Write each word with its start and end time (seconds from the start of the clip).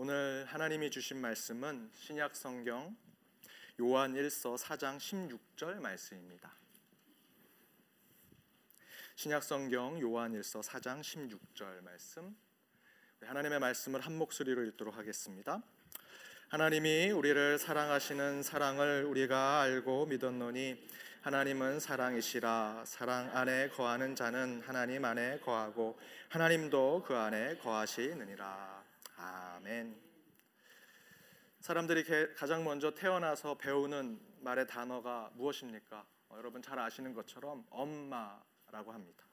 오늘 0.00 0.44
하나님이 0.46 0.92
주신 0.92 1.20
말씀은 1.20 1.90
신약 1.92 2.36
성경 2.36 2.96
요한 3.80 4.14
1서 4.14 4.56
4장 4.56 4.96
16절 4.96 5.80
말씀입니다. 5.80 6.54
신약 9.16 9.42
성경 9.42 10.00
요한 10.00 10.40
1서 10.40 10.62
4장 10.62 11.00
16절 11.00 11.82
말씀. 11.82 12.36
하나님의 13.22 13.58
말씀을 13.58 13.98
한 13.98 14.16
목소리로 14.16 14.62
읽도록 14.66 14.96
하겠습니다. 14.96 15.60
하나님이 16.50 17.10
우리를 17.10 17.58
사랑하시는 17.58 18.44
사랑을 18.44 19.02
우리가 19.02 19.62
알고 19.62 20.06
믿었노니 20.06 20.76
하나님은 21.22 21.80
사랑이시라 21.80 22.84
사랑 22.86 23.36
안에 23.36 23.70
거하는 23.70 24.14
자는 24.14 24.62
하나님 24.64 25.04
안에 25.04 25.40
거하고 25.40 25.98
하나님도 26.28 27.02
그 27.04 27.16
안에 27.16 27.56
거하시느니라. 27.56 28.77
아멘. 29.18 30.00
사람들이 31.58 32.04
가장 32.36 32.62
먼저 32.62 32.94
태어나서 32.94 33.58
배우는 33.58 34.20
말의 34.40 34.68
단어가 34.68 35.30
무엇입니까? 35.34 36.06
어, 36.28 36.36
여러분 36.38 36.62
잘 36.62 36.78
아시는 36.78 37.14
것처럼 37.14 37.66
엄마라고 37.68 38.92
합니다. 38.92 39.24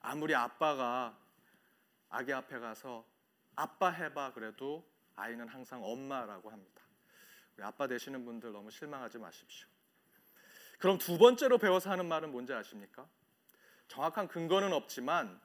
아무리 0.00 0.34
아빠가 0.34 1.18
아기 2.10 2.32
앞에 2.32 2.58
가서 2.58 3.06
아빠 3.56 3.88
해봐 3.88 4.34
그래도 4.34 4.86
아이는 5.16 5.48
항상 5.48 5.82
엄마라고 5.82 6.50
합니다. 6.50 6.82
우리 7.56 7.64
아빠 7.64 7.86
되시는 7.86 8.26
분들 8.26 8.52
너무 8.52 8.70
실망하지 8.70 9.16
마십시오. 9.16 9.66
그럼 10.78 10.98
두 10.98 11.16
번째로 11.16 11.56
배워서 11.56 11.90
하는 11.90 12.06
말은 12.06 12.32
뭔지 12.32 12.52
아십니까? 12.52 13.08
정확한 13.88 14.28
근거는 14.28 14.74
없지만 14.74 15.40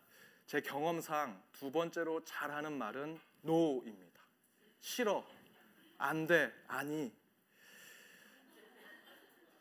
제 0.45 0.59
경험상 0.59 1.41
두 1.53 1.71
번째로 1.71 2.23
잘하는 2.25 2.77
말은 2.77 3.19
no입니다. 3.45 4.21
싫어, 4.81 5.25
안 5.97 6.27
돼, 6.27 6.51
아니. 6.67 7.13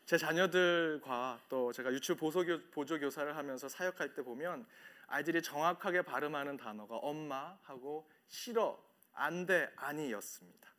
제 0.05 0.17
자녀들과 0.17 1.41
또 1.49 1.71
제가 1.71 1.91
유치부 1.91 2.31
보조 2.71 2.99
교사를 2.99 3.35
하면서 3.35 3.67
사역할 3.67 4.13
때 4.13 4.23
보면 4.23 4.67
아이들이 5.07 5.41
정확하게 5.41 6.03
발음하는 6.03 6.57
단어가 6.57 6.97
엄마하고 6.97 8.09
싫어, 8.27 8.83
안 9.13 9.45
돼, 9.45 9.71
아니였습니다. 9.75 10.69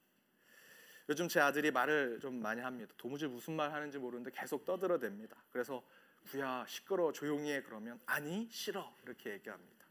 요즘 1.09 1.29
제 1.29 1.41
아들이 1.41 1.71
말을 1.71 2.19
좀 2.21 2.35
많이 2.43 2.61
합니다. 2.61 2.93
도무지 2.97 3.27
무슨 3.27 3.55
말 3.55 3.73
하는지 3.73 3.99
모르는데 3.99 4.31
계속 4.33 4.65
떠들어댑니다. 4.65 5.37
그래서 5.53 5.83
구야 6.29 6.65
시끄러 6.67 7.13
조용히 7.13 7.53
해 7.53 7.63
그러면 7.63 8.01
아니 8.07 8.49
싫어 8.51 8.93
이렇게 9.05 9.31
얘기합니다. 9.31 9.87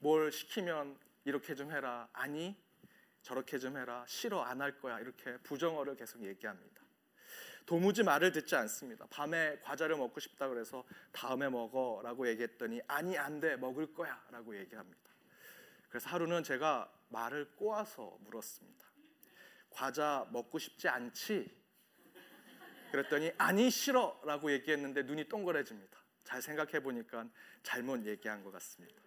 뭘 0.00 0.32
시키면 0.32 0.98
이렇게 1.26 1.54
좀 1.56 1.72
해라 1.72 2.08
아니 2.12 2.56
저렇게 3.22 3.58
좀 3.58 3.76
해라 3.76 4.04
싫어 4.06 4.42
안 4.42 4.60
할 4.62 4.78
거야 4.78 5.00
이렇게 5.00 5.36
부정어를 5.38 5.96
계속 5.96 6.22
얘기합니다. 6.22 6.82
도무지 7.66 8.04
말을 8.04 8.30
듣지 8.30 8.54
않습니다. 8.54 9.06
밤에 9.10 9.58
과자를 9.58 9.96
먹고 9.96 10.20
싶다 10.20 10.48
그래서 10.48 10.84
다음에 11.10 11.48
먹어라고 11.48 12.28
얘기했더니 12.28 12.80
아니 12.86 13.18
안 13.18 13.40
돼 13.40 13.56
먹을 13.56 13.92
거야라고 13.92 14.56
얘기합니다. 14.56 15.10
그래서 15.88 16.08
하루는 16.10 16.44
제가 16.44 16.92
말을 17.08 17.50
꼬아서 17.56 18.16
물었습니다. 18.20 18.86
과자 19.70 20.28
먹고 20.30 20.60
싶지 20.60 20.88
않지? 20.88 21.52
그랬더니 22.92 23.32
아니 23.36 23.68
싫어라고 23.68 24.52
얘기했는데 24.52 25.02
눈이 25.02 25.28
동그래집니다. 25.28 25.98
잘 26.22 26.40
생각해 26.40 26.80
보니까 26.84 27.28
잘못 27.64 28.06
얘기한 28.06 28.44
것 28.44 28.52
같습니다. 28.52 29.02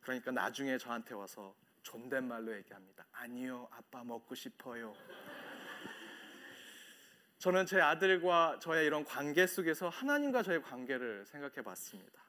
그러니까 0.00 0.30
나중에 0.30 0.78
저한테 0.78 1.14
와서 1.14 1.54
존댓말로 1.82 2.54
얘기합니다. 2.56 3.04
아니요, 3.12 3.68
아빠 3.70 4.04
먹고 4.04 4.34
싶어요. 4.34 4.94
저는 7.38 7.64
제 7.64 7.80
아들과 7.80 8.58
저의 8.60 8.86
이런 8.86 9.02
관계 9.04 9.46
속에서 9.46 9.88
하나님과 9.88 10.42
저의 10.42 10.62
관계를 10.62 11.24
생각해 11.24 11.62
봤습니다. 11.62 12.20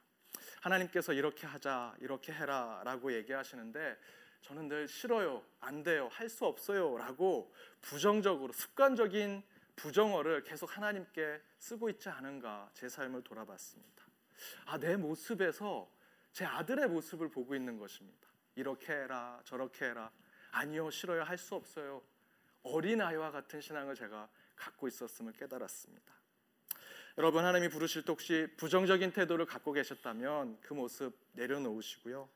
하나님께서 0.62 1.12
이렇게 1.12 1.46
하자, 1.46 1.94
이렇게 2.00 2.32
해라 2.32 2.80
라고 2.84 3.12
얘기하시는데 3.12 3.98
저는 4.40 4.68
늘 4.68 4.88
싫어요, 4.88 5.44
안 5.60 5.82
돼요, 5.82 6.08
할 6.10 6.28
수 6.30 6.46
없어요 6.46 6.96
라고 6.96 7.52
부정적으로 7.82 8.52
습관적인 8.52 9.42
부정어를 9.76 10.44
계속 10.44 10.76
하나님께 10.76 11.40
쓰고 11.58 11.90
있지 11.90 12.08
않은가 12.08 12.70
제 12.72 12.88
삶을 12.88 13.22
돌아봤습니다. 13.22 14.02
아, 14.66 14.78
내 14.78 14.96
모습에서 14.96 15.91
제 16.32 16.44
아들의 16.44 16.88
모습을 16.88 17.28
보고 17.30 17.54
있는 17.54 17.78
것입니다. 17.78 18.28
이렇게 18.54 18.92
해라, 18.92 19.40
저렇게 19.44 19.86
해라. 19.86 20.10
아니요, 20.50 20.90
싫어요, 20.90 21.22
할 21.22 21.38
수 21.38 21.54
없어요. 21.54 22.02
어린아이와 22.62 23.30
같은 23.30 23.60
신앙을 23.60 23.94
제가 23.94 24.28
갖고 24.56 24.86
있었음을 24.88 25.32
깨달았습니다. 25.32 26.12
여러분, 27.18 27.44
하나님이 27.44 27.68
부르실 27.68 28.04
때 28.04 28.12
혹시 28.12 28.46
부정적인 28.56 29.12
태도를 29.12 29.44
갖고 29.46 29.72
계셨다면 29.72 30.60
그 30.60 30.72
모습 30.74 31.14
내려놓으시고요. 31.32 32.28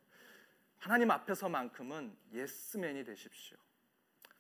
하나님 0.79 1.11
앞에서만큼은 1.11 2.17
예스맨이 2.33 3.05
되십시오. 3.05 3.57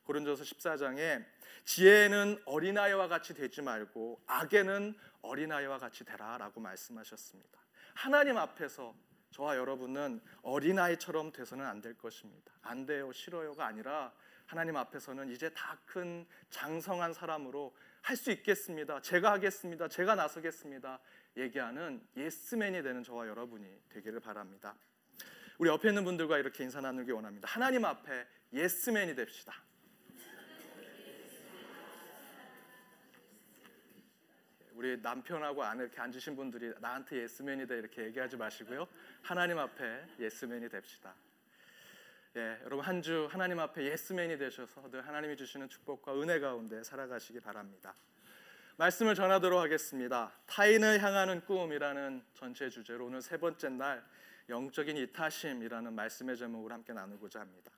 고린도서 0.05 0.44
14장에 0.44 1.25
지혜는 1.65 2.43
어린아이와 2.44 3.09
같이 3.09 3.34
되지 3.34 3.62
말고 3.62 4.23
악에는 4.27 4.94
어린아이와 5.23 5.78
같이 5.78 6.05
되라라고 6.05 6.61
말씀하셨습니다. 6.61 7.59
하나님 7.94 8.37
앞에서 8.37 8.94
저와 9.36 9.56
여러분은 9.58 10.20
어린아이처럼 10.42 11.30
돼서는 11.32 11.64
안 11.66 11.82
될 11.82 11.92
것입니다. 11.98 12.52
안 12.62 12.86
돼요, 12.86 13.12
싫어요가 13.12 13.66
아니라 13.66 14.10
하나님 14.47 14.76
앞에서는 14.76 15.30
이제 15.30 15.50
다 15.50 15.76
큰 15.84 16.26
장성한 16.48 17.12
사람으로 17.12 17.76
할 18.00 18.16
수 18.16 18.30
있겠습니다. 18.30 19.02
제가 19.02 19.32
하겠습니다. 19.32 19.88
제가 19.88 20.14
나서겠습니다. 20.14 20.98
얘기하는 21.36 22.00
예스맨이 22.16 22.82
되는 22.82 23.02
저와 23.02 23.28
여러분이 23.28 23.82
되기를 23.91 24.20
바랍니다. 24.20 24.75
우리 25.58 25.69
옆에 25.69 25.88
있는 25.88 26.04
분들과 26.04 26.38
이렇게 26.38 26.64
인사 26.64 26.80
나누기 26.80 27.10
원합니다. 27.12 27.46
하나님 27.48 27.84
앞에 27.84 28.26
예스맨이 28.54 29.14
됩시다. 29.16 29.52
우리 34.76 34.98
남편하고 35.00 35.64
아내 35.64 35.84
이렇게 35.84 35.98
앉으신 36.03 36.37
분들이 36.37 36.70
나한테 36.81 37.22
예스맨이다 37.22 37.75
이렇게 37.75 38.04
얘기하지 38.04 38.37
마시고요. 38.37 38.87
하나님 39.22 39.59
앞에 39.59 40.04
예스맨이 40.19 40.69
됩시다. 40.69 41.14
예, 42.37 42.59
여러분 42.64 42.84
한 42.84 43.00
주 43.00 43.26
하나님 43.31 43.59
앞에 43.59 43.84
예스맨이 43.91 44.37
되셔서 44.37 44.91
늘 44.91 45.06
하나님이 45.06 45.34
주시는 45.38 45.70
축복과 45.70 46.20
은혜 46.20 46.38
가운데 46.41 46.84
살아가시기 46.84 47.41
바랍니다. 47.41 47.94
말씀을 48.76 49.14
전하도록 49.14 49.59
하겠습니다. 49.59 50.31
타인을 50.44 51.03
향하는 51.03 51.41
꿈이라는 51.47 52.22
전체 52.34 52.69
주제로 52.69 53.06
오늘 53.06 53.22
세 53.22 53.38
번째 53.38 53.70
날 53.70 54.04
영적인 54.50 54.98
이타심이라는 54.98 55.94
말씀의 55.94 56.37
제목을 56.37 56.70
함께 56.70 56.93
나누고자 56.93 57.41
합니다. 57.41 57.72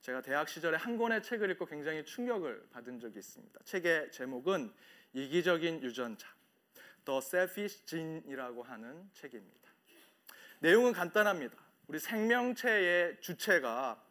제가 0.00 0.20
대학 0.20 0.48
시절에 0.48 0.76
한 0.76 0.96
권의 0.96 1.24
책을 1.24 1.50
읽고 1.50 1.66
굉장히 1.66 2.04
충격을 2.04 2.68
받은 2.70 3.00
적이 3.00 3.18
있습니다. 3.18 3.58
책의 3.64 4.12
제목은 4.12 4.72
이기적인 5.14 5.82
유전자, 5.82 6.28
The 7.04 7.18
Selfish 7.18 7.86
Gene이라고 7.86 8.62
하는 8.62 9.08
책입니다. 9.12 9.70
내용은 10.58 10.92
간단합니다. 10.92 11.56
우리 11.86 11.98
생명체의 11.98 13.20
주체가 13.20 14.02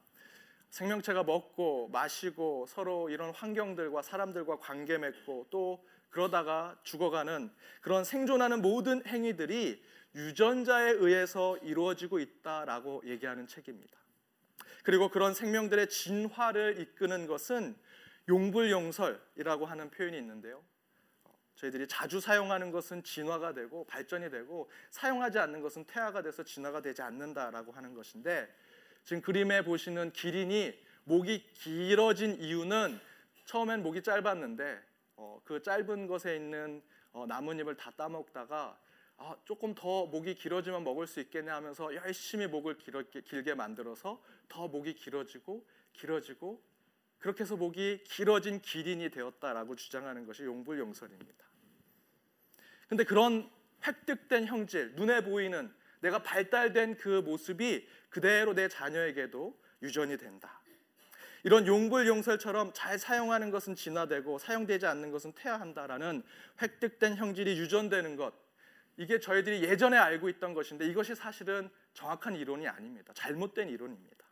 생명체가 0.69 1.23
먹고 1.23 1.89
마시고 1.89 2.65
서로 2.67 3.09
이런 3.09 3.31
환경들과 3.31 4.01
사람들과 4.01 4.57
관계 4.57 4.97
맺고 4.97 5.47
또 5.51 5.85
그러다가 6.09 6.79
죽어가는 6.83 7.51
그런 7.81 8.03
생존하는 8.03 8.61
모든 8.61 9.05
행위들이 9.05 9.83
유전자에 10.15 10.91
의해서 10.91 11.57
이루어지고 11.57 12.19
있다라고 12.19 13.03
얘기하는 13.05 13.47
책입니다. 13.47 13.97
그리고 14.83 15.09
그런 15.09 15.33
생명들의 15.33 15.89
진화를 15.89 16.79
이끄는 16.79 17.27
것은 17.27 17.75
용불용설이라고 18.29 19.65
하는 19.65 19.89
표현이 19.89 20.17
있는데요. 20.17 20.63
저희들이 21.63 21.87
자주 21.87 22.19
사용하는 22.19 22.71
것은 22.71 23.03
진화가 23.03 23.53
되고 23.53 23.85
발전이 23.85 24.29
되고 24.29 24.69
사용하지 24.89 25.39
않는 25.39 25.61
것은 25.61 25.85
퇴화가 25.85 26.21
돼서 26.21 26.43
진화가 26.43 26.81
되지 26.81 27.01
않는다라고 27.01 27.71
하는 27.71 27.93
것인데 27.93 28.53
지금 29.03 29.21
그림에 29.21 29.63
보시는 29.63 30.11
기린이 30.11 30.73
목이 31.05 31.53
길어진 31.53 32.35
이유는 32.39 32.99
처음엔 33.45 33.83
목이 33.83 34.01
짧았는데 34.01 34.81
어, 35.15 35.41
그 35.45 35.61
짧은 35.61 36.07
것에 36.07 36.35
있는 36.35 36.81
어, 37.11 37.25
나뭇잎을 37.27 37.75
다 37.77 37.91
따먹다가 37.91 38.77
아, 39.17 39.35
조금 39.45 39.75
더 39.75 40.05
목이 40.07 40.35
길어지면 40.35 40.83
먹을 40.83 41.07
수 41.07 41.19
있겠네 41.19 41.51
하면서 41.51 41.93
열심히 41.95 42.47
목을 42.47 42.77
길어, 42.77 43.03
길게 43.03 43.53
만들어서 43.53 44.21
더 44.49 44.67
목이 44.67 44.95
길어지고 44.95 45.65
길어지고 45.93 46.61
그렇게 47.19 47.43
해서 47.43 47.55
목이 47.55 48.03
길어진 48.03 48.59
기린이 48.59 49.09
되었다라고 49.09 49.75
주장하는 49.75 50.25
것이 50.25 50.43
용불용설입니다. 50.43 51.52
근데 52.93 53.05
그런 53.05 53.49
획득된 53.87 54.45
형질, 54.45 54.93
눈에 54.93 55.23
보이는 55.23 55.73
내가 56.01 56.21
발달된 56.21 56.97
그 56.97 57.23
모습이 57.25 57.87
그대로 58.11 58.53
내 58.53 58.67
자녀에게도 58.67 59.59
유전이 59.81 60.17
된다. 60.17 60.61
이런 61.41 61.65
용불 61.65 62.05
용설처럼 62.05 62.71
잘 62.75 62.99
사용하는 62.99 63.49
것은 63.49 63.73
진화되고 63.73 64.37
사용되지 64.37 64.85
않는 64.85 65.09
것은 65.09 65.33
퇴화한다라는 65.33 66.21
획득된 66.61 67.15
형질이 67.15 67.57
유전되는 67.57 68.15
것 68.15 68.31
이게 68.97 69.19
저희들이 69.19 69.63
예전에 69.63 69.97
알고 69.97 70.29
있던 70.29 70.53
것인데 70.53 70.85
이것이 70.85 71.15
사실은 71.15 71.71
정확한 71.95 72.35
이론이 72.35 72.67
아닙니다. 72.67 73.11
잘못된 73.15 73.69
이론입니다. 73.69 74.23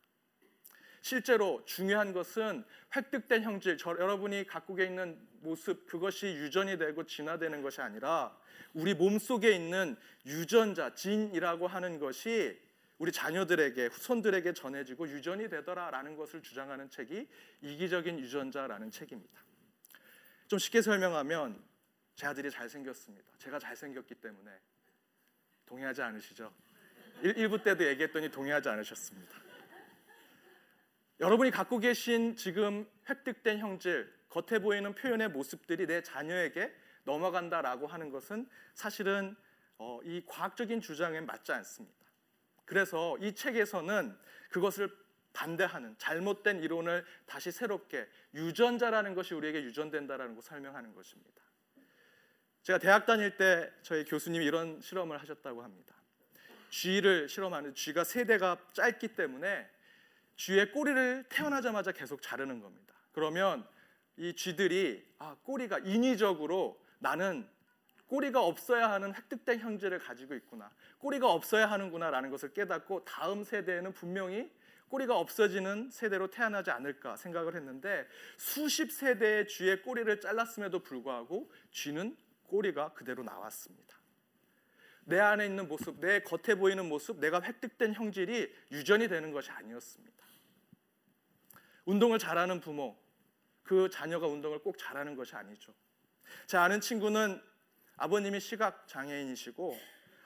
실제로 1.02 1.64
중요한 1.66 2.14
것은 2.14 2.64
획득된 2.96 3.44
형질, 3.44 3.78
저, 3.78 3.92
여러분이 3.92 4.46
갖고 4.46 4.80
있는 4.80 5.20
모습 5.42 5.88
그것이 5.88 6.28
유전이 6.28 6.78
되고 6.78 7.04
진화되는 7.04 7.62
것이 7.62 7.82
아니라 7.82 8.38
우리 8.74 8.94
몸 8.94 9.18
속에 9.18 9.52
있는 9.52 9.98
유전자, 10.26 10.94
진이라고 10.94 11.68
하는 11.68 12.00
것이 12.00 12.60
우리 13.00 13.12
자녀들에게 13.12 13.88
후손들에게 13.88 14.54
전해지고 14.54 15.10
유전이 15.10 15.50
되더라라는 15.50 16.16
것을 16.16 16.44
주장하는 16.44 16.90
책이 16.92 17.28
이기적인 17.62 18.20
유전자라는 18.20 18.92
책입니다. 18.92 19.42
좀 20.48 20.60
쉽게 20.60 20.84
설명하면 20.84 21.60
제 22.16 22.28
아들이 22.28 22.52
잘생겼습니다. 22.52 23.32
제가 23.40 23.58
잘생겼기 23.58 24.16
때문에 24.16 24.52
동의하지 25.66 26.04
않으시죠? 26.04 26.54
1, 27.24 27.50
부 27.50 27.64
때도 27.64 27.88
얘기했더니 27.88 28.30
동의하지 28.30 28.70
않으셨습니다. 28.70 29.51
여러분이 31.22 31.52
갖고 31.52 31.78
계신 31.78 32.36
지금 32.36 32.90
획득된 33.08 33.60
형질, 33.60 34.12
겉에 34.30 34.58
보이는 34.60 34.96
표현의 34.96 35.30
모습들이 35.30 35.86
내 35.86 36.02
자녀에게 36.02 36.74
넘어간다라고 37.04 37.86
하는 37.86 38.10
것은 38.10 38.50
사실은 38.74 39.36
어, 39.78 40.00
이 40.04 40.24
과학적인 40.26 40.82
주장에 40.82 41.22
맞지 41.22 41.52
않습니다. 41.52 42.08
그래서 42.66 43.16
이 43.20 43.36
책에서는 43.36 44.18
그것을 44.50 44.90
반대하는 45.32 45.96
잘못된 46.00 46.64
이론을 46.64 47.06
다시 47.28 47.52
새롭게 47.52 48.08
유전자라는 48.34 49.14
것이 49.14 49.36
우리에게 49.36 49.62
유전된다라는 49.62 50.34
걸 50.34 50.42
설명하는 50.42 50.96
것입니다. 50.96 51.40
제가 52.64 52.80
대학 52.80 53.06
다닐 53.06 53.38
때 53.38 53.72
저희 53.84 54.06
교수님이 54.06 54.44
이런 54.44 54.82
실험을 54.82 55.20
하셨다고 55.22 55.62
합니다. 55.64 55.96
쥐를 56.72 57.30
실험하는 57.30 57.76
쥐가 57.76 58.06
세대가 58.06 58.58
짧기 58.74 59.10
때문에 59.10 59.70
쥐의 60.36 60.72
꼬리를 60.72 61.26
태어나자마자 61.30 61.92
계속 61.92 62.22
자르는 62.22 62.60
겁니다. 62.60 62.96
그러면 63.12 63.68
이 64.18 64.36
쥐들이 64.36 65.06
아, 65.20 65.36
꼬리가 65.44 65.80
인위적으로 65.80 66.82
나는 67.00 67.48
꼬리가 68.08 68.44
없어야 68.44 68.92
하는 68.92 69.16
획득된 69.16 69.60
형질을 69.60 70.00
가지고 70.00 70.36
있구나. 70.36 70.70
꼬리가 71.00 71.32
없어야 71.32 71.72
하는구나라는 71.72 72.30
것을 72.30 72.54
깨닫고 72.54 73.06
다음 73.06 73.44
세대에는 73.44 73.94
분명히 73.94 74.52
꼬리가 74.90 75.18
없어지는 75.18 75.90
세대로 75.90 76.30
태어나지 76.30 76.70
않을까 76.70 77.16
생각을 77.16 77.56
했는데 77.56 78.06
수십 78.38 78.92
세대의 78.92 79.48
쥐의 79.48 79.84
꼬리를 79.84 80.20
잘랐음에도 80.20 80.80
불구하고 80.80 81.50
쥐는 81.72 82.18
꼬리가 82.48 82.92
그대로 82.92 83.24
나왔습니다. 83.24 84.01
내 85.12 85.20
안에 85.20 85.46
있는 85.46 85.68
모습, 85.68 86.00
내 86.00 86.22
겉에 86.22 86.56
보이는 86.56 86.88
모습, 86.88 87.20
내가 87.20 87.42
획득된 87.42 87.94
형질이 87.94 88.50
유전이 88.72 89.10
되는 89.10 89.34
것이 89.34 89.52
아니었습니다. 89.52 90.26
운동을 91.84 92.18
잘하는 92.18 92.62
부모, 92.62 92.98
그 93.62 93.90
자녀가 93.90 94.28
운동을 94.28 94.60
꼭 94.60 94.78
잘하는 94.78 95.18
것이 95.18 95.36
아니죠. 95.36 95.74
제 96.48 96.56
아는 96.56 96.80
친구는 96.80 97.42
아버님이 97.98 98.40
시각 98.40 98.88
장애인이시고 98.88 99.78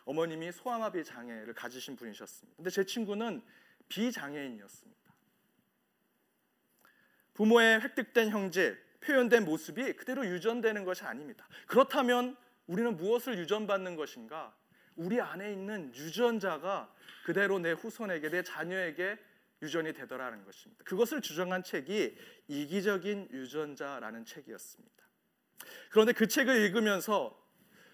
어머님이 0.03 0.51
소아마비 0.51 1.03
장애를 1.03 1.55
가지신 1.55 1.95
분이셨습니다. 1.95 2.57
근데 2.57 2.69
제 2.69 2.83
친구는 2.83 3.41
비장애인이었습니다. 3.89 5.01
부모의 7.33 7.81
획득된 7.81 8.29
형질, 8.29 8.79
표현된 8.99 9.45
모습이 9.45 9.93
그대로 9.93 10.27
유전되는 10.27 10.85
것이 10.85 11.03
아닙니다. 11.05 11.47
그렇다면 11.65 12.37
우리는 12.67 12.95
무엇을 12.95 13.39
유전받는 13.39 13.95
것인가? 13.95 14.55
우리 14.95 15.19
안에 15.19 15.51
있는 15.51 15.93
유전자가 15.95 16.93
그대로 17.25 17.59
내 17.59 17.71
후손에게, 17.71 18.29
내 18.29 18.43
자녀에게 18.43 19.17
유전이 19.61 19.93
되더라는 19.93 20.43
것입니다. 20.45 20.83
그것을 20.83 21.21
주장한 21.21 21.63
책이 21.63 22.17
이기적인 22.47 23.29
유전자라는 23.31 24.25
책이었습니다. 24.25 24.95
그런데 25.89 26.13
그 26.13 26.27
책을 26.27 26.55
읽으면서 26.55 27.41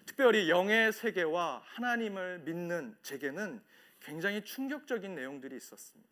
특별히 0.04 0.50
영의 0.50 0.92
세계와 0.92 1.62
하나님을 1.64 2.40
믿는 2.40 2.96
제게는 3.02 3.62
굉장히 4.00 4.44
충격적인 4.44 5.14
내용들이 5.14 5.56
있었습니다. 5.56 6.10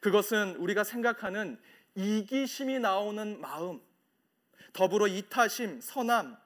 그것은 0.00 0.56
우리가 0.56 0.84
생각하는 0.84 1.58
이기심이 1.94 2.80
나오는 2.80 3.40
마음, 3.40 3.80
더불어 4.72 5.06
이타심, 5.06 5.80
선함, 5.80 6.36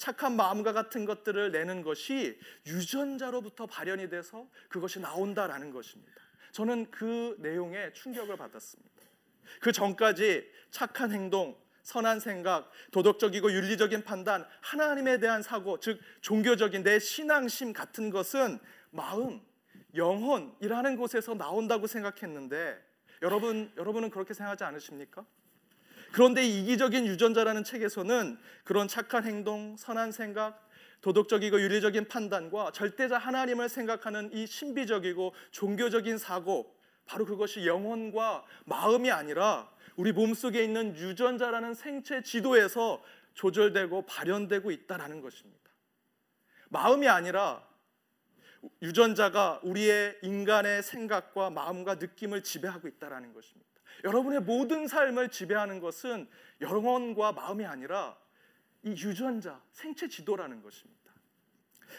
착한 0.00 0.34
마음과 0.34 0.72
같은 0.72 1.04
것들을 1.04 1.52
내는 1.52 1.82
것이 1.82 2.40
유전자로부터 2.66 3.66
발현이 3.66 4.08
돼서 4.08 4.48
그것이 4.70 4.98
나온다라는 4.98 5.70
것입니다. 5.72 6.10
저는 6.52 6.90
그 6.90 7.36
내용에 7.38 7.92
충격을 7.92 8.38
받았습니다. 8.38 8.90
그 9.60 9.72
전까지 9.72 10.50
착한 10.70 11.12
행동, 11.12 11.54
선한 11.82 12.18
생각, 12.18 12.70
도덕적이고 12.92 13.52
윤리적인 13.52 14.02
판단, 14.04 14.46
하나님에 14.62 15.18
대한 15.18 15.42
사고, 15.42 15.78
즉 15.80 16.00
종교적인 16.22 16.82
내 16.82 16.98
신앙심 16.98 17.74
같은 17.74 18.08
것은 18.08 18.58
마음, 18.90 19.42
영혼이라는 19.94 20.96
곳에서 20.96 21.34
나온다고 21.34 21.86
생각했는데 21.86 22.82
여러분 23.20 23.70
여러분은 23.76 24.08
그렇게 24.08 24.32
생각하지 24.32 24.64
않으십니까? 24.64 25.26
그런데 26.12 26.44
이기적인 26.44 27.06
유전자라는 27.06 27.64
책에서는 27.64 28.38
그런 28.64 28.88
착한 28.88 29.24
행동, 29.24 29.76
선한 29.76 30.12
생각, 30.12 30.68
도덕적이고 31.00 31.60
윤리적인 31.60 32.08
판단과 32.08 32.72
절대자 32.72 33.16
하나님을 33.16 33.68
생각하는 33.68 34.30
이 34.32 34.46
신비적이고 34.46 35.34
종교적인 35.50 36.18
사고 36.18 36.74
바로 37.06 37.24
그것이 37.24 37.66
영혼과 37.66 38.44
마음이 38.66 39.10
아니라 39.10 39.70
우리 39.96 40.12
몸속에 40.12 40.62
있는 40.62 40.96
유전자라는 40.96 41.74
생체 41.74 42.22
지도에서 42.22 43.02
조절되고 43.34 44.06
발현되고 44.06 44.70
있다라는 44.70 45.20
것입니다. 45.20 45.70
마음이 46.68 47.08
아니라 47.08 47.66
유전자가 48.82 49.60
우리의 49.62 50.18
인간의 50.22 50.82
생각과 50.82 51.50
마음과 51.50 51.96
느낌을 51.96 52.42
지배하고 52.42 52.88
있다라는 52.88 53.32
것입니다. 53.32 53.70
여러분의 54.04 54.40
모든 54.40 54.88
삶을 54.88 55.28
지배하는 55.28 55.80
것은 55.80 56.28
영혼과 56.60 57.32
마음이 57.32 57.64
아니라 57.64 58.16
이 58.82 58.90
유전자, 58.90 59.60
생체 59.72 60.08
지도라는 60.08 60.62
것입니다. 60.62 61.12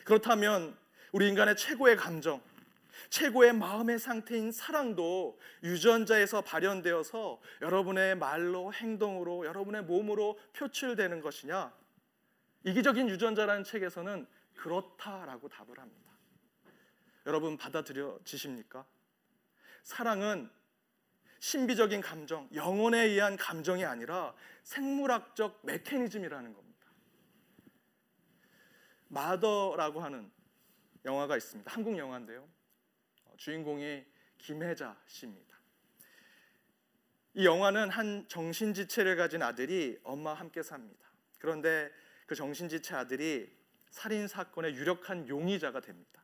그렇다면 0.05 0.77
우리 1.11 1.27
인간의 1.29 1.55
최고의 1.57 1.95
감정, 1.97 2.41
최고의 3.09 3.53
마음의 3.53 3.99
상태인 3.99 4.51
사랑도 4.51 5.39
유전자에서 5.63 6.41
발현되어서 6.41 7.41
여러분의 7.61 8.15
말로 8.15 8.73
행동으로 8.73 9.45
여러분의 9.45 9.83
몸으로 9.83 10.39
표출되는 10.53 11.21
것이냐? 11.21 11.73
이기적인 12.63 13.09
유전자라는 13.09 13.63
책에서는 13.63 14.27
그렇다라고 14.55 15.49
답을 15.49 15.79
합니다. 15.79 16.11
여러분 17.25 17.57
받아들여지십니까? 17.57 18.85
사랑은 19.83 20.49
신비적인 21.41 22.01
감정, 22.01 22.47
영혼에 22.53 23.03
의한 23.03 23.35
감정이 23.35 23.83
아니라 23.83 24.35
생물학적 24.61 25.61
메커니즘이라는 25.63 26.53
겁니다. 26.53 26.87
마더라고 29.07 30.01
하는 30.01 30.31
영화가 31.03 31.35
있습니다. 31.35 31.73
한국 31.73 31.97
영화인데요. 31.97 32.47
주인공이 33.37 34.05
김혜자 34.37 34.95
씨입니다. 35.07 35.57
이 37.33 37.43
영화는 37.43 37.89
한 37.89 38.27
정신지체를 38.27 39.15
가진 39.15 39.41
아들이 39.41 39.99
엄마와 40.03 40.35
함께 40.35 40.61
삽니다. 40.61 41.09
그런데 41.39 41.91
그 42.27 42.35
정신지체 42.35 42.93
아들이 42.93 43.51
살인 43.89 44.27
사건의 44.27 44.75
유력한 44.75 45.27
용의자가 45.27 45.79
됩니다. 45.79 46.20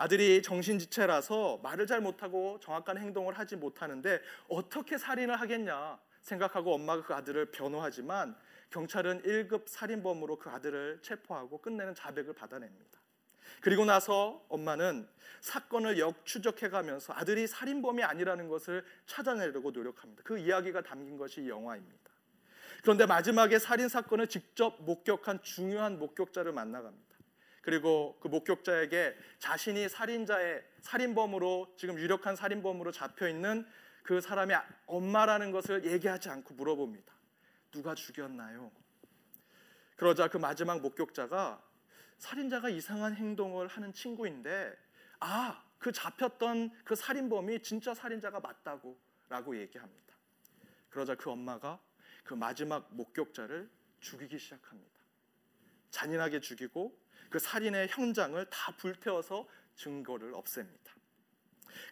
아들이 0.00 0.40
정신지체라서 0.40 1.60
말을 1.62 1.86
잘 1.86 2.00
못하고 2.00 2.58
정확한 2.60 2.96
행동을 2.96 3.38
하지 3.38 3.54
못하는데 3.54 4.18
어떻게 4.48 4.96
살인을 4.96 5.38
하겠냐 5.38 5.98
생각하고 6.22 6.74
엄마가 6.74 7.02
그 7.02 7.14
아들을 7.14 7.50
변호하지만 7.50 8.34
경찰은 8.70 9.22
1급 9.24 9.68
살인범으로 9.68 10.38
그 10.38 10.48
아들을 10.48 11.00
체포하고 11.02 11.60
끝내는 11.60 11.94
자백을 11.94 12.32
받아냅니다. 12.32 12.98
그리고 13.60 13.84
나서 13.84 14.42
엄마는 14.48 15.06
사건을 15.42 15.98
역추적해 15.98 16.70
가면서 16.70 17.12
아들이 17.14 17.46
살인범이 17.46 18.02
아니라는 18.02 18.48
것을 18.48 18.82
찾아내려고 19.04 19.70
노력합니다. 19.70 20.22
그 20.24 20.38
이야기가 20.38 20.80
담긴 20.80 21.18
것이 21.18 21.46
영화입니다. 21.46 22.10
그런데 22.82 23.04
마지막에 23.04 23.58
살인 23.58 23.88
사건을 23.88 24.28
직접 24.28 24.82
목격한 24.82 25.42
중요한 25.42 25.98
목격자를 25.98 26.52
만나갑니다. 26.52 27.09
그리고 27.60 28.18
그 28.20 28.28
목격자에게 28.28 29.16
자신이 29.38 29.88
살인자의 29.88 30.64
살인범으로 30.80 31.74
지금 31.76 31.98
유력한 31.98 32.36
살인범으로 32.36 32.90
잡혀 32.92 33.28
있는 33.28 33.66
그 34.02 34.20
사람의 34.20 34.58
엄마라는 34.86 35.50
것을 35.50 35.84
얘기하지 35.84 36.30
않고 36.30 36.54
물어봅니다. 36.54 37.12
누가 37.70 37.94
죽였나요? 37.94 38.72
그러자 39.96 40.28
그 40.28 40.38
마지막 40.38 40.80
목격자가 40.80 41.62
살인자가 42.16 42.70
이상한 42.70 43.14
행동을 43.14 43.68
하는 43.68 43.92
친구인데 43.92 44.74
아, 45.20 45.62
그 45.78 45.92
잡혔던 45.92 46.70
그 46.84 46.94
살인범이 46.94 47.62
진짜 47.62 47.94
살인자가 47.94 48.40
맞다고 48.40 48.98
라고 49.28 49.56
얘기합니다. 49.56 50.14
그러자 50.88 51.14
그 51.14 51.30
엄마가 51.30 51.78
그 52.24 52.34
마지막 52.34 52.94
목격자를 52.94 53.70
죽이기 54.00 54.38
시작합니다. 54.38 54.90
잔인하게 55.90 56.40
죽이고 56.40 56.98
그 57.30 57.38
살인의 57.38 57.88
현장을 57.88 58.44
다 58.50 58.76
불태워서 58.76 59.48
증거를 59.76 60.34
없앱니다. 60.34 60.94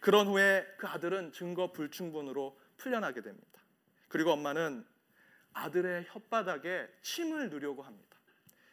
그런 0.01 0.27
후에 0.27 0.67
그 0.77 0.87
아들은 0.87 1.31
증거 1.31 1.71
불충분으로 1.71 2.59
풀려나게 2.77 3.21
됩니다. 3.21 3.61
그리고 4.07 4.31
엄마는 4.31 4.85
아들의 5.53 6.05
혓바닥에 6.05 6.89
침을 7.01 7.49
누려고 7.49 7.81
합니다. 7.81 8.17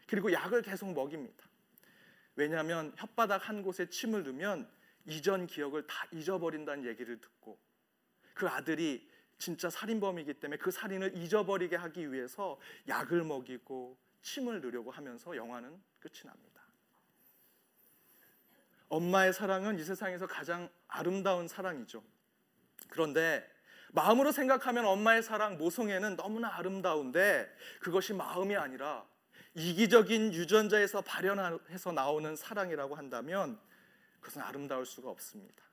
그리고 0.06 0.32
약을 0.32 0.62
계속 0.62 0.92
먹입니다. 0.92 1.46
왜냐하면 2.36 2.94
혓바닥 2.96 3.40
한 3.40 3.62
곳에 3.62 3.88
침을 3.88 4.22
넣으면 4.24 4.68
이전 5.06 5.46
기억을 5.46 5.86
다 5.86 6.06
잊어버린다는 6.12 6.84
얘기를 6.84 7.20
듣고 7.20 7.58
그 8.34 8.48
아들이 8.48 9.08
진짜 9.38 9.70
살인범이기 9.70 10.34
때문에 10.34 10.58
그 10.58 10.70
살인을 10.70 11.16
잊어버리게 11.16 11.76
하기 11.76 12.12
위해서 12.12 12.60
약을 12.88 13.24
먹이고 13.24 13.98
침을 14.22 14.60
넣으려고 14.60 14.90
하면서 14.90 15.36
영화는 15.36 15.80
끝이 16.00 16.22
납니다. 16.24 16.55
엄마의 18.88 19.32
사랑은 19.32 19.78
이 19.78 19.84
세상에서 19.84 20.26
가장 20.26 20.68
아름다운 20.88 21.48
사랑이죠. 21.48 22.02
그런데 22.88 23.48
마음으로 23.92 24.32
생각하면 24.32 24.84
엄마의 24.84 25.22
사랑 25.22 25.58
모성애는 25.58 26.16
너무나 26.16 26.54
아름다운데 26.56 27.50
그것이 27.80 28.12
마음이 28.12 28.56
아니라 28.56 29.06
이기적인 29.54 30.34
유전자에서 30.34 31.00
발현해서 31.00 31.92
나오는 31.92 32.36
사랑이라고 32.36 32.94
한다면 32.94 33.58
그것은 34.20 34.42
아름다울 34.42 34.84
수가 34.84 35.08
없습니다. 35.10 35.64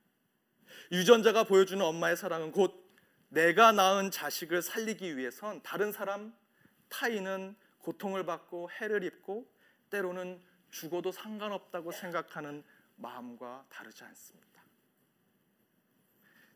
유전자가 0.92 1.44
보여주는 1.44 1.84
엄마의 1.84 2.16
사랑은 2.16 2.52
곧 2.52 2.82
내가 3.30 3.72
낳은 3.72 4.12
자식을 4.12 4.62
살리기 4.62 5.18
위해선 5.18 5.62
다른 5.64 5.92
사람 5.92 6.34
타인은 6.90 7.56
고통을 7.80 8.26
받고 8.26 8.70
해를 8.72 9.04
입고 9.04 9.52
때로는 9.90 10.42
죽어도 10.72 11.12
상관없다고 11.12 11.92
생각하는 11.92 12.64
마음과 12.96 13.66
다르지 13.70 14.04
않습니다. 14.04 14.64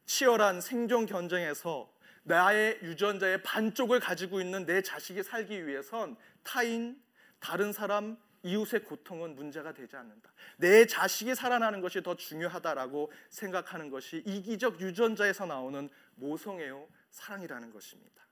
치열한 0.05 0.61
생존 0.61 1.05
경쟁에서 1.05 1.93
나의 2.23 2.79
유전자의 2.81 3.43
반쪽을 3.43 3.99
가지고 3.99 4.41
있는 4.41 4.65
내 4.65 4.81
자식이 4.81 5.23
살기 5.23 5.65
위해선 5.67 6.17
타인, 6.43 7.01
다른 7.39 7.71
사람, 7.71 8.17
이웃의 8.43 8.83
고통은 8.83 9.35
문제가 9.35 9.73
되지 9.73 9.95
않는다. 9.95 10.31
내 10.57 10.85
자식이 10.85 11.35
살아나는 11.35 11.81
것이 11.81 12.01
더 12.01 12.15
중요하다라고 12.15 13.11
생각하는 13.29 13.89
것이 13.89 14.23
이기적 14.25 14.79
유전자에서 14.79 15.45
나오는 15.45 15.89
모성애요 16.15 16.87
사랑이라는 17.11 17.71
것입니다. 17.71 18.25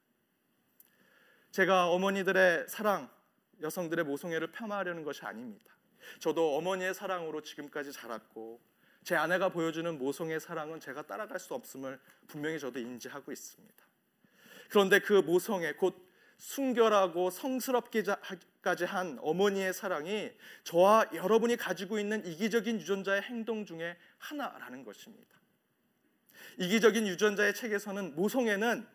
제가 1.51 1.89
어머니들의 1.89 2.67
사랑, 2.67 3.09
여성들의 3.61 4.05
모성애를 4.05 4.51
폄하하려는 4.51 5.03
것이 5.03 5.23
아닙니다. 5.23 5.74
저도 6.19 6.57
어머니의 6.57 6.93
사랑으로 6.93 7.41
지금까지 7.41 7.91
자랐고 7.91 8.59
제 9.03 9.15
아내가 9.15 9.49
보여주는 9.49 9.97
모성의 9.97 10.39
사랑은 10.39 10.79
제가 10.79 11.03
따라갈 11.03 11.39
수 11.39 11.53
없음을 11.53 11.99
분명히 12.27 12.59
저도 12.59 12.79
인지하고 12.79 13.31
있습니다. 13.31 13.85
그런데 14.69 14.99
그 14.99 15.13
모성애 15.13 15.73
곧 15.73 16.03
순결하고 16.37 17.29
성스럽기까지 17.29 18.83
한 18.85 19.17
어머니의 19.21 19.73
사랑이 19.73 20.31
저와 20.63 21.09
여러분이 21.13 21.55
가지고 21.55 21.99
있는 21.99 22.25
이기적인 22.25 22.79
유전자의 22.79 23.21
행동 23.21 23.65
중에 23.65 23.95
하나라는 24.17 24.83
것입니다. 24.83 25.35
이기적인 26.57 27.07
유전자의 27.07 27.53
책에서는 27.53 28.15
모성애는 28.15 28.87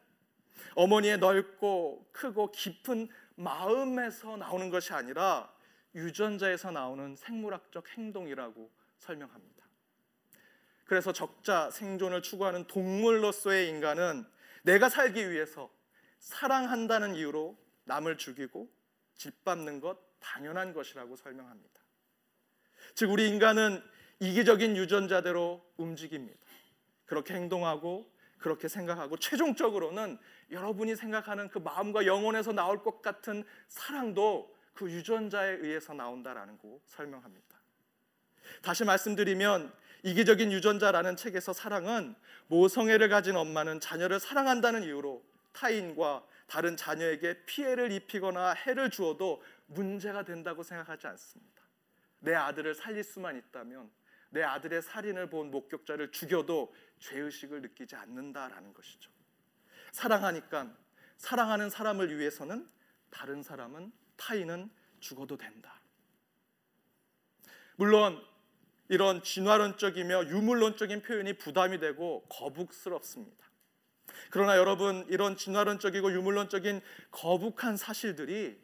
어머니의 0.74 1.18
넓고 1.18 2.08
크고 2.12 2.52
깊은 2.52 3.08
마음에서 3.36 4.36
나오는 4.36 4.70
것이 4.70 4.92
아니라 4.92 5.52
유전자에서 5.94 6.70
나오는 6.70 7.16
생물학적 7.16 7.88
행동이라고 7.96 8.70
설명합니다. 8.98 9.64
그래서 10.84 11.12
적자 11.12 11.70
생존을 11.70 12.22
추구하는 12.22 12.66
동물로서의 12.66 13.68
인간은 13.68 14.24
내가 14.62 14.88
살기 14.88 15.30
위해서 15.30 15.70
사랑한다는 16.18 17.14
이유로 17.14 17.56
남을 17.84 18.18
죽이고 18.18 18.68
짓밟는 19.14 19.80
것 19.80 19.98
당연한 20.18 20.72
것이라고 20.72 21.16
설명합니다. 21.16 21.80
즉 22.94 23.10
우리 23.10 23.28
인간은 23.28 23.82
이기적인 24.20 24.76
유전자대로 24.76 25.64
움직입니다. 25.76 26.38
그렇게 27.06 27.34
행동하고 27.34 28.10
그렇게 28.38 28.68
생각하고 28.68 29.16
최종적으로는 29.16 30.18
여러분이 30.50 30.96
생각하는 30.96 31.48
그 31.48 31.58
마음과 31.58 32.06
영혼에서 32.06 32.52
나올 32.52 32.82
것 32.82 33.02
같은 33.02 33.44
사랑도 33.68 34.54
그 34.74 34.90
유전자에 34.90 35.56
의해서 35.56 35.92
나온다라는 35.94 36.58
거 36.58 36.80
설명합니다. 36.86 37.60
다시 38.62 38.84
말씀드리면 38.84 39.72
이기적인 40.02 40.50
유전자라는 40.52 41.16
책에서 41.16 41.52
사랑은 41.52 42.14
모성애를 42.48 43.08
가진 43.08 43.36
엄마는 43.36 43.80
자녀를 43.80 44.18
사랑한다는 44.18 44.82
이유로 44.84 45.22
타인과 45.52 46.24
다른 46.46 46.76
자녀에게 46.76 47.44
피해를 47.44 47.92
입히거나 47.92 48.52
해를 48.52 48.90
주어도 48.90 49.42
문제가 49.66 50.24
된다고 50.24 50.62
생각하지 50.62 51.06
않습니다. 51.06 51.62
내 52.20 52.34
아들을 52.34 52.74
살릴 52.74 53.04
수만 53.04 53.36
있다면 53.36 53.90
내 54.30 54.42
아들의 54.42 54.82
살인을 54.82 55.28
본 55.28 55.50
목격자를 55.50 56.12
죽여도 56.12 56.74
죄의식을 56.98 57.62
느끼지 57.62 57.96
않는다라는 57.96 58.72
것이죠. 58.72 59.10
사랑하니까 59.92 60.70
사랑하는 61.16 61.68
사람을 61.70 62.18
위해서는 62.18 62.68
다른 63.10 63.42
사람은 63.42 63.92
타인은 64.20 64.70
죽어도 65.00 65.36
된다. 65.36 65.80
물론 67.76 68.22
이런 68.88 69.22
진화론적이며 69.22 70.26
유물론적인 70.26 71.02
표현이 71.02 71.38
부담이 71.38 71.80
되고 71.80 72.26
거북스럽습니다. 72.28 73.46
그러나 74.30 74.58
여러분 74.58 75.06
이런 75.08 75.36
진화론적이고 75.36 76.12
유물론적인 76.12 76.80
거북한 77.10 77.76
사실들이 77.76 78.60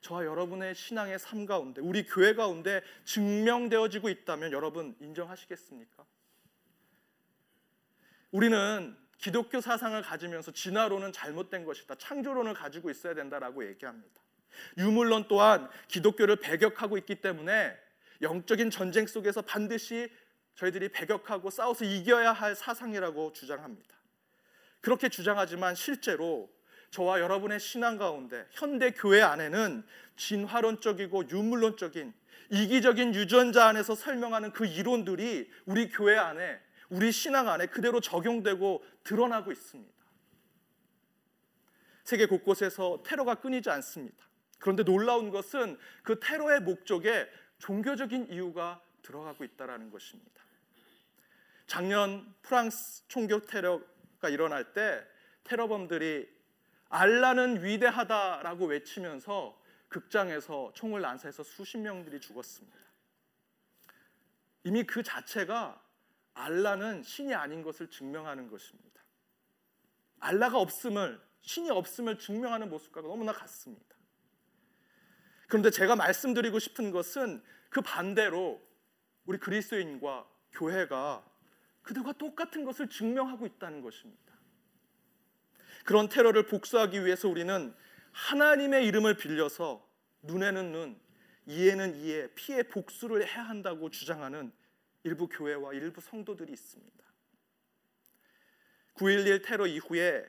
저와 0.00 0.24
여러분의 0.24 0.74
신앙의 0.74 1.18
삶 1.18 1.46
가운데 1.46 1.80
우리 1.80 2.04
교회 2.04 2.34
가운데 2.34 2.82
증명되어지고 3.04 4.08
있다면 4.08 4.52
여러분 4.52 4.96
인정하시겠습니까? 5.00 6.04
우리는 8.32 8.96
기독교 9.18 9.60
사상을 9.60 10.00
가지면서 10.02 10.52
진화론은 10.52 11.12
잘못된 11.12 11.64
것이다. 11.64 11.94
창조론을 11.94 12.54
가지고 12.54 12.90
있어야 12.90 13.14
된다라고 13.14 13.66
얘기합니다. 13.66 14.20
유물론 14.78 15.26
또한 15.28 15.68
기독교를 15.88 16.36
배격하고 16.36 16.98
있기 16.98 17.16
때문에 17.16 17.76
영적인 18.20 18.70
전쟁 18.70 19.06
속에서 19.06 19.42
반드시 19.42 20.10
저희들이 20.54 20.90
배격하고 20.90 21.50
싸워서 21.50 21.84
이겨야 21.84 22.32
할 22.32 22.54
사상이라고 22.54 23.32
주장합니다. 23.32 23.96
그렇게 24.80 25.08
주장하지만 25.08 25.74
실제로 25.74 26.50
저와 26.90 27.20
여러분의 27.20 27.58
신앙 27.58 27.96
가운데 27.96 28.46
현대 28.50 28.90
교회 28.90 29.22
안에는 29.22 29.84
진화론적이고 30.16 31.30
유물론적인 31.30 32.12
이기적인 32.50 33.14
유전자 33.14 33.66
안에서 33.66 33.94
설명하는 33.94 34.52
그 34.52 34.66
이론들이 34.66 35.50
우리 35.64 35.88
교회 35.88 36.18
안에 36.18 36.60
우리 36.90 37.10
신앙 37.10 37.48
안에 37.48 37.66
그대로 37.66 38.00
적용되고 38.00 38.84
드러나고 39.04 39.52
있습니다. 39.52 39.90
세계 42.04 42.26
곳곳에서 42.26 43.02
테러가 43.06 43.36
끊이지 43.36 43.70
않습니다. 43.70 44.31
그런데 44.62 44.84
놀라운 44.84 45.30
것은 45.30 45.76
그 46.04 46.20
테러의 46.20 46.60
목적에 46.60 47.28
종교적인 47.58 48.28
이유가 48.28 48.80
들어가고 49.02 49.42
있다는 49.42 49.90
것입니다. 49.90 50.40
작년 51.66 52.32
프랑스 52.42 53.02
총격 53.08 53.48
테러가 53.48 54.28
일어날 54.28 54.72
때 54.72 55.04
테러범들이 55.42 56.28
알라는 56.90 57.64
위대하다라고 57.64 58.66
외치면서 58.66 59.60
극장에서 59.88 60.70
총을 60.76 61.00
난사해서 61.00 61.42
수십 61.42 61.78
명들이 61.78 62.20
죽었습니다. 62.20 62.78
이미 64.62 64.84
그 64.84 65.02
자체가 65.02 65.82
알라는 66.34 67.02
신이 67.02 67.34
아닌 67.34 67.62
것을 67.62 67.90
증명하는 67.90 68.48
것입니다. 68.48 69.02
알라가 70.20 70.58
없음을 70.58 71.20
신이 71.40 71.68
없음을 71.70 72.16
증명하는 72.20 72.70
모습과 72.70 73.00
너무나 73.00 73.32
같습니다. 73.32 73.91
그런데 75.52 75.68
제가 75.68 75.96
말씀드리고 75.96 76.58
싶은 76.58 76.92
것은 76.92 77.42
그 77.68 77.82
반대로 77.82 78.58
우리 79.26 79.36
그리스도인과 79.36 80.26
교회가 80.52 81.30
그들과 81.82 82.14
똑같은 82.14 82.64
것을 82.64 82.88
증명하고 82.88 83.44
있다는 83.44 83.82
것입니다. 83.82 84.32
그런 85.84 86.08
테러를 86.08 86.46
복수하기 86.46 87.04
위해서 87.04 87.28
우리는 87.28 87.74
하나님의 88.12 88.86
이름을 88.86 89.18
빌려서 89.18 89.86
눈에는 90.22 90.72
눈, 90.72 90.98
이에는 91.44 91.96
이에 91.96 92.28
피해 92.28 92.62
복수를 92.62 93.28
해야 93.28 93.42
한다고 93.42 93.90
주장하는 93.90 94.50
일부 95.04 95.28
교회와 95.28 95.74
일부 95.74 96.00
성도들이 96.00 96.50
있습니다. 96.50 97.04
9.11 98.94 99.44
테러 99.44 99.66
이후에 99.66 100.24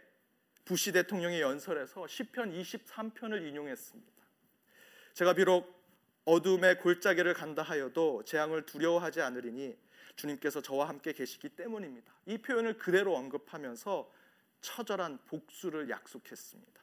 부시 0.65 0.91
대통령의 0.91 1.39
연설에서 1.39 2.07
시편 2.07 2.51
23편을 2.51 3.47
인용했습니다. 3.47 4.22
제가 5.13 5.33
비록 5.33 5.71
어둠의 6.25 6.79
골짜기를 6.79 7.33
간다 7.33 7.61
하여도 7.61 8.23
재앙을 8.23 8.65
두려워하지 8.65 9.21
않으리니 9.21 9.77
주님께서 10.15 10.61
저와 10.61 10.87
함께 10.87 11.13
계시기 11.13 11.49
때문입니다. 11.49 12.13
이 12.25 12.37
표현을 12.37 12.77
그대로 12.77 13.15
언급하면서 13.15 14.09
처절한 14.61 15.19
복수를 15.25 15.89
약속했습니다. 15.89 16.81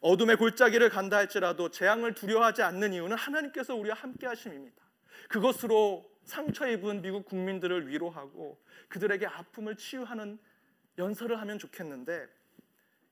어둠의 0.00 0.36
골짜기를 0.36 0.90
간다 0.90 1.16
할지라도 1.16 1.70
재앙을 1.70 2.14
두려워하지 2.14 2.62
않는 2.62 2.92
이유는 2.92 3.16
하나님께서 3.16 3.74
우리와 3.74 3.96
함께 3.96 4.26
하심입니다. 4.26 4.82
그것으로 5.28 6.08
상처 6.24 6.68
입은 6.68 7.02
미국 7.02 7.24
국민들을 7.26 7.88
위로하고 7.88 8.60
그들에게 8.88 9.26
아픔을 9.26 9.76
치유하는 9.76 10.38
연설을 10.98 11.40
하면 11.40 11.58
좋겠는데 11.58 12.28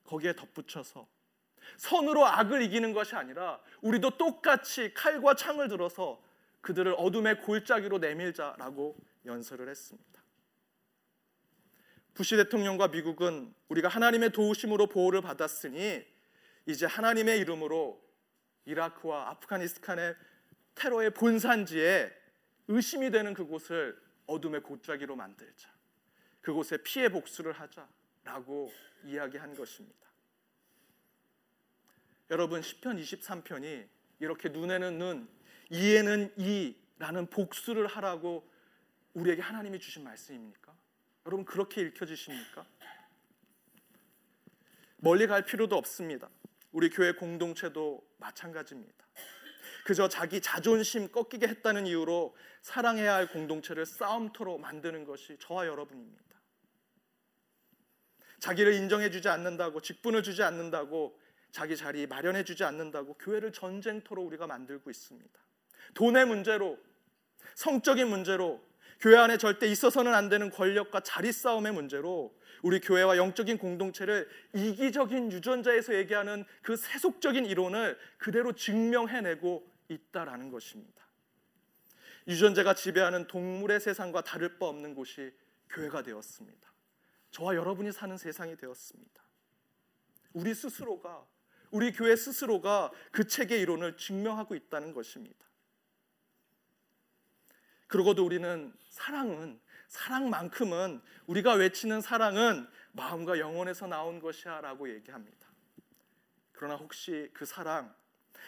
거기에 0.05 0.35
덧붙여서 0.35 1.07
선으로 1.77 2.27
악을 2.27 2.63
이기는 2.63 2.93
것이 2.93 3.15
아니라 3.15 3.61
우리도 3.81 4.19
똑같이 4.19 4.93
칼과 4.95 5.35
창을 5.35 5.69
들어서 5.69 6.23
그들을 6.61 6.95
어둠의 6.97 7.43
골짜기로 7.43 7.99
내밀자라고 7.99 8.97
연설을 9.27 9.69
했습니다. 9.69 10.23
부시 12.15 12.37
대통령과 12.37 12.89
미국은 12.89 13.53
우리가 13.69 13.89
하나님의 13.89 14.31
도우심으로 14.31 14.87
보호를 14.87 15.21
받았으니 15.21 16.05
이제 16.67 16.87
하나님의 16.87 17.39
이름으로 17.41 18.03
이라크와 18.67 19.31
아프가니스탄의 19.31 20.15
테러의 20.75 21.11
본산지에 21.11 22.13
의심이 22.69 23.11
되는 23.11 23.35
그곳을 23.35 24.01
어둠의 24.27 24.63
골짜기로 24.63 25.17
만들자. 25.17 25.69
그곳에 26.41 26.79
피해 26.79 27.09
복수를 27.09 27.53
하자라고 27.53 28.73
이야기한 29.05 29.55
것입니다. 29.55 30.09
여러분 32.31 32.61
10편 32.61 33.01
23편이 33.01 33.89
이렇게 34.21 34.49
눈에는 34.49 34.99
눈, 34.99 35.29
이에는 35.71 36.35
이라는 36.39 37.27
복수를 37.27 37.87
하라고 37.87 38.49
우리에게 39.13 39.43
하나님이 39.43 39.79
주신 39.79 40.05
말씀입니까? 40.05 40.75
여러분 41.27 41.45
그렇게 41.45 41.83
읽혀지십니까? 41.83 42.67
멀리 44.99 45.27
갈 45.27 45.45
필요도 45.45 45.77
없습니다. 45.77 46.31
우리 46.73 46.91
교회 46.91 47.13
공동체도 47.13 48.07
마찬가지입니다. 48.19 49.05
그저 49.85 50.09
자기 50.09 50.41
자존심 50.41 51.13
꺾이게 51.13 51.47
했다는 51.47 51.87
이유로 51.87 52.35
사랑해야 52.63 53.15
할 53.15 53.29
공동체를 53.29 53.85
싸움터로 53.85 54.57
만드는 54.59 55.05
것이 55.05 55.37
저와 55.39 55.67
여러분입니다. 55.67 56.25
자기를 58.41 58.75
인정해 58.75 59.11
주지 59.11 59.29
않는다고 59.29 59.81
직분을 59.81 60.23
주지 60.23 60.43
않는다고 60.43 61.19
자기 61.55 61.77
자리 61.77 62.09
마련해 62.09 62.43
주지 62.43 62.65
않는다고 62.65 63.15
교회를 63.15 63.53
전쟁터로 63.53 64.21
우리가 64.21 64.49
만들고 64.49 64.91
있습니다. 64.91 65.41
돈의 65.95 66.27
문제로 66.27 66.77
성적인 67.55 68.09
문제로 68.09 68.61
교회 68.99 69.17
안에 69.17 69.39
절대 69.39 69.69
있어서는 69.69 70.13
안 70.15 70.29
되는 70.29 70.51
권력과 70.51 71.01
자리 71.01 71.31
싸움의 71.31 71.73
문제로 71.73 72.37
우리 72.65 72.81
교회와 72.81 73.19
영적인 73.19 73.59
공동체를 73.59 74.29
이기적인 74.53 75.31
유전자에서 75.31 75.95
얘기하는 75.95 76.45
그 76.61 76.77
세속적인 76.77 77.47
이론을 77.47 77.97
그대로 78.19 78.53
증명해내고 78.53 79.65
있다라는 79.89 80.51
것입니다. 80.51 81.07
유전자가 82.27 82.75
지배하는 82.75 83.29
동물의 83.29 83.79
세상과 83.79 84.23
다를 84.23 84.59
바 84.59 84.67
없는 84.67 84.97
곳이 84.97 85.33
교회가 85.69 86.03
되었습니다. 86.03 86.73
저와 87.31 87.55
여러분이 87.55 87.93
사는 87.93 88.17
세상이 88.17 88.57
되었습니다. 88.57 89.23
우리 90.33 90.53
스스로가 90.53 91.25
우리 91.75 91.91
교회 91.91 92.15
스스로가 92.15 92.93
그 93.11 93.27
책의 93.27 93.61
이론을 93.61 93.97
증명하고 93.97 94.55
있다는 94.55 94.95
것입니다. 94.95 95.45
그러고도 97.89 98.25
우리는 98.25 98.73
사랑은 98.91 99.61
사랑만큼은 99.89 101.03
우리가 101.27 101.55
외치는 101.55 102.01
사랑은 102.01 102.69
마음과 102.93 103.41
영혼에서 103.41 103.89
나온 103.89 104.21
것이야라고 104.21 104.89
얘기합니다. 104.95 105.49
그러나 106.53 106.77
혹시 106.77 107.29
그 107.35 107.45
사랑 107.45 107.93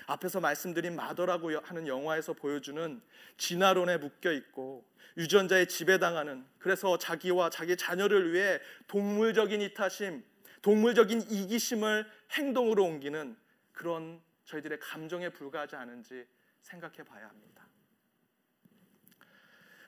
앞에서 0.06 0.38
말씀드린 0.38 0.94
마더라고 0.94 1.50
하는 1.58 1.88
영화에서 1.88 2.32
보여주는 2.32 3.02
진화론에 3.38 3.96
묶여 3.96 4.30
있고 4.30 4.88
유전자에 5.16 5.66
지배당하는 5.66 6.46
그래서 6.60 6.96
자기와 6.96 7.50
자기 7.50 7.76
자녀를 7.76 8.32
위해 8.32 8.60
동물적인 8.86 9.62
이타심 9.62 10.22
동물적인 10.62 11.22
이기심을 11.30 12.06
행동으로 12.32 12.84
옮기는 12.84 13.36
그런 13.72 14.20
저희들의 14.44 14.78
감정에 14.80 15.28
불과하지 15.28 15.76
않은지 15.76 16.26
생각해 16.62 17.04
봐야 17.04 17.28
합니다. 17.28 17.66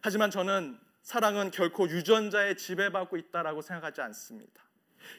하지만 0.01 0.31
저는 0.31 0.79
사랑은 1.03 1.51
결코 1.51 1.89
유전자에 1.89 2.55
지배받고 2.55 3.17
있다라고 3.17 3.63
생각하지 3.63 4.01
않습니다. 4.03 4.63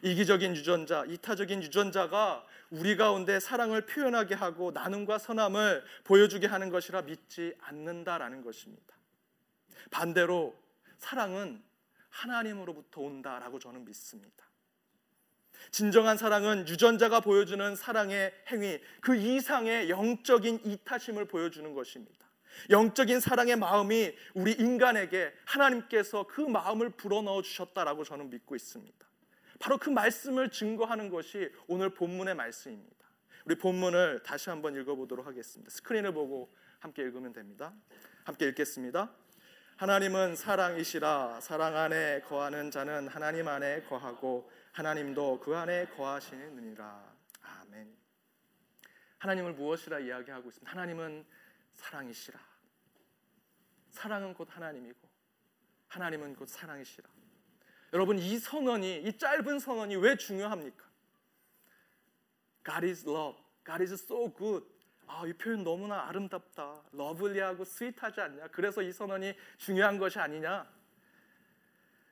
이기적인 0.04 0.56
유전자, 0.56 1.04
이타적인 1.06 1.64
유전자가 1.64 2.46
우리 2.70 2.96
가운데 2.96 3.40
사랑을 3.40 3.86
표현하게 3.86 4.36
하고 4.36 4.72
나눔과 4.72 5.18
선함을 5.18 5.84
보여주게 6.04 6.48
하는 6.48 6.70
것이라 6.70 7.04
믿지 7.04 7.56
않는다라는 7.60 8.44
것입니다. 8.44 8.96
반대로 9.90 10.56
사랑은 10.98 11.64
하나님으로부터 12.10 13.02
온다라고 13.02 13.60
저는 13.60 13.86
믿습니다. 13.86 14.49
진정한 15.72 16.18
사랑은 16.18 16.68
유전자가 16.68 17.20
보여주는 17.20 17.76
사랑의 17.76 18.34
행위, 18.48 18.80
그 19.02 19.16
이상의 19.16 19.90
영적인 19.90 20.62
이타심을 20.66 21.26
보여주는 21.26 21.74
것입니다. 21.74 22.28
영적인 22.70 23.20
사랑의 23.20 23.56
마음이 23.56 24.14
우리 24.34 24.52
인간에게 24.54 25.32
하나님께서 25.46 26.26
그 26.28 26.42
마음을 26.42 26.90
불어넣어 26.90 27.42
주셨다라고 27.42 28.04
저는 28.04 28.30
믿고 28.30 28.56
있습니다. 28.56 28.98
바로 29.60 29.78
그 29.78 29.90
말씀을 29.90 30.50
증거하는 30.50 31.10
것이 31.10 31.52
오늘 31.68 31.94
본문의 31.94 32.36
말씀입니다. 32.36 32.96
우리 33.46 33.56
본문을 33.56 34.24
다시 34.24 34.50
한번 34.50 34.76
읽어보도록 34.76 35.26
하겠습니다. 35.26 35.70
스크린을 35.72 36.14
보고 36.14 36.54
함께 36.80 37.02
읽으면 37.04 37.34
됩니다. 37.34 37.74
함께 38.24 38.48
읽겠습니다. 38.48 39.12
하나님은 39.78 40.36
사랑이시라 40.36 41.40
사랑 41.42 41.78
안에 41.78 42.22
거하는 42.22 42.70
자는 42.70 43.08
하나님 43.08 43.48
안에 43.48 43.84
거하고 43.84 44.52
하나님도 44.72 45.40
그 45.40 45.56
안에 45.56 45.88
거하시느니라. 45.90 47.14
아멘. 47.42 47.98
하나님을 49.20 49.54
무엇이라 49.54 50.00
이야기하고 50.00 50.50
있습니다. 50.50 50.72
하나님은 50.72 51.26
사랑이시라. 51.74 52.40
사랑은 53.90 54.34
곧 54.34 54.48
하나님이고 54.52 55.10
하나님은 55.88 56.36
곧 56.36 56.48
사랑이시라. 56.48 57.10
여러분 57.94 58.20
이 58.20 58.38
선언이 58.38 59.04
이 59.04 59.18
짧은 59.18 59.60
선언이 59.60 59.96
왜 59.98 60.16
중요합니까? 60.16 60.86
God 62.64 62.86
is 62.86 63.08
love. 63.08 63.42
God 63.66 63.82
is 63.82 63.94
so 63.94 64.32
good. 64.34 64.66
아, 65.08 65.26
이 65.26 65.34
표현 65.34 65.64
너무나 65.64 66.08
아름답다. 66.08 66.84
lovely하고 66.92 67.66
sweet하지 67.66 68.22
않냐? 68.22 68.48
그래서 68.50 68.84
이 68.84 68.92
선언이 68.92 69.34
중요한 69.58 69.98
것이 69.98 70.20
아니냐? 70.20 70.79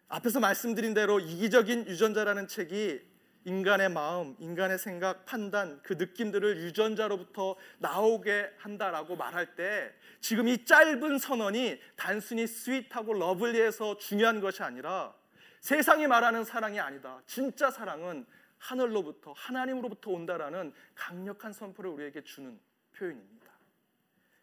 앞에서 0.09 0.39
말씀드린 0.39 0.93
대로 0.93 1.19
이기적인 1.19 1.87
유전자라는 1.87 2.47
책이 2.47 3.01
인간의 3.43 3.89
마음, 3.89 4.35
인간의 4.39 4.77
생각, 4.77 5.25
판단, 5.25 5.79
그 5.81 5.93
느낌들을 5.93 6.57
유전자로부터 6.57 7.55
나오게 7.79 8.55
한다라고 8.57 9.15
말할 9.15 9.55
때 9.55 9.93
지금 10.19 10.49
이 10.49 10.65
짧은 10.65 11.17
선언이 11.17 11.79
단순히 11.95 12.45
sweet하고 12.45 13.13
lovely해서 13.13 13.97
중요한 13.97 14.41
것이 14.41 14.63
아니라 14.63 15.13
세상이 15.61 16.07
말하는 16.07 16.43
사랑이 16.43 16.79
아니다. 16.79 17.21
진짜 17.25 17.71
사랑은 17.71 18.25
하늘로부터 18.57 19.33
하나님으로부터 19.33 20.11
온다라는 20.11 20.73
강력한 20.95 21.53
선포를 21.53 21.91
우리에게 21.91 22.23
주는 22.23 22.59
표현입니다. 22.97 23.47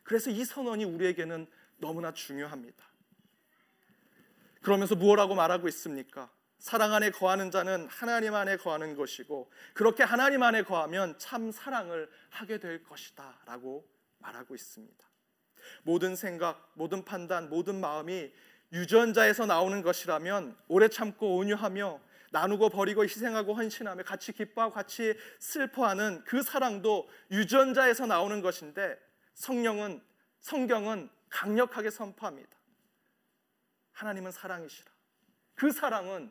그래서 0.02 0.30
이 0.30 0.44
선언이 0.44 0.84
우리에게는 0.84 1.46
너무나 1.76 2.12
중요합니다. 2.12 2.93
그러면서 4.64 4.94
무엇라고 4.94 5.34
말하고 5.34 5.68
있습니까? 5.68 6.30
사랑 6.58 6.94
안에 6.94 7.10
거하는 7.10 7.50
자는 7.50 7.86
하나님 7.88 8.34
안에 8.34 8.56
거하는 8.56 8.96
것이고 8.96 9.50
그렇게 9.74 10.02
하나님 10.02 10.42
안에 10.42 10.62
거하면 10.62 11.18
참 11.18 11.52
사랑을 11.52 12.10
하게 12.30 12.58
될 12.58 12.82
것이다라고 12.82 13.86
말하고 14.18 14.54
있습니다. 14.54 15.04
모든 15.82 16.16
생각, 16.16 16.72
모든 16.72 17.04
판단, 17.04 17.50
모든 17.50 17.78
마음이 17.78 18.32
유전자에서 18.72 19.44
나오는 19.44 19.82
것이라면 19.82 20.56
오래 20.68 20.88
참고 20.88 21.36
온유하며 21.36 22.00
나누고 22.32 22.70
버리고 22.70 23.04
희생하고 23.04 23.52
헌신하며 23.52 24.02
같이 24.04 24.32
기뻐하고 24.32 24.72
같이 24.72 25.14
슬퍼하는 25.40 26.24
그 26.24 26.42
사랑도 26.42 27.06
유전자에서 27.30 28.06
나오는 28.06 28.40
것인데 28.40 28.98
성령은 29.34 30.02
성경은 30.40 31.10
강력하게 31.28 31.90
선포합니다. 31.90 32.63
하나님은 33.94 34.30
사랑이시라. 34.30 34.92
그 35.54 35.72
사랑은 35.72 36.30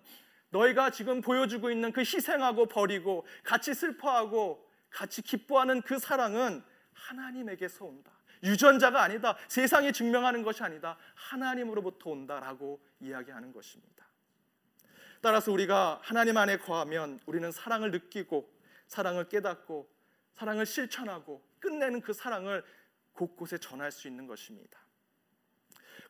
너희가 0.50 0.92
지금 0.92 1.22
보여주고 1.22 1.72
있는 1.72 1.92
그 1.92 2.02
희생하고 2.02 2.68
버리고 2.68 3.26
같이 3.44 3.74
슬퍼하고 3.74 4.70
같이 4.90 5.22
기뻐하는 5.22 5.82
그 5.82 5.98
사랑은 5.98 6.64
하나님에게서 6.94 7.86
온다. 7.86 8.12
유전자가 8.44 9.02
아니다. 9.02 9.38
세상이 9.48 9.94
증명하는 9.94 10.44
것이 10.44 10.62
아니다. 10.64 10.98
하나님으로부터 11.16 12.12
온다라고 12.12 12.80
이야기하는 13.00 13.52
것입니다. 13.52 14.06
따라서 15.22 15.52
우리가 15.52 16.00
하나님 16.04 16.36
안에 16.38 16.58
거하면 16.58 17.20
우리는 17.26 17.50
사랑을 17.52 17.92
느끼고 17.92 18.54
사랑을 18.88 19.30
깨닫고 19.30 19.90
사랑을 20.36 20.66
실천하고 20.66 21.42
끝내는 21.60 22.02
그 22.02 22.12
사랑을 22.12 22.64
곳곳에 23.14 23.58
전할 23.58 23.92
수 23.92 24.08
있는 24.08 24.28
것입니다. 24.28 24.80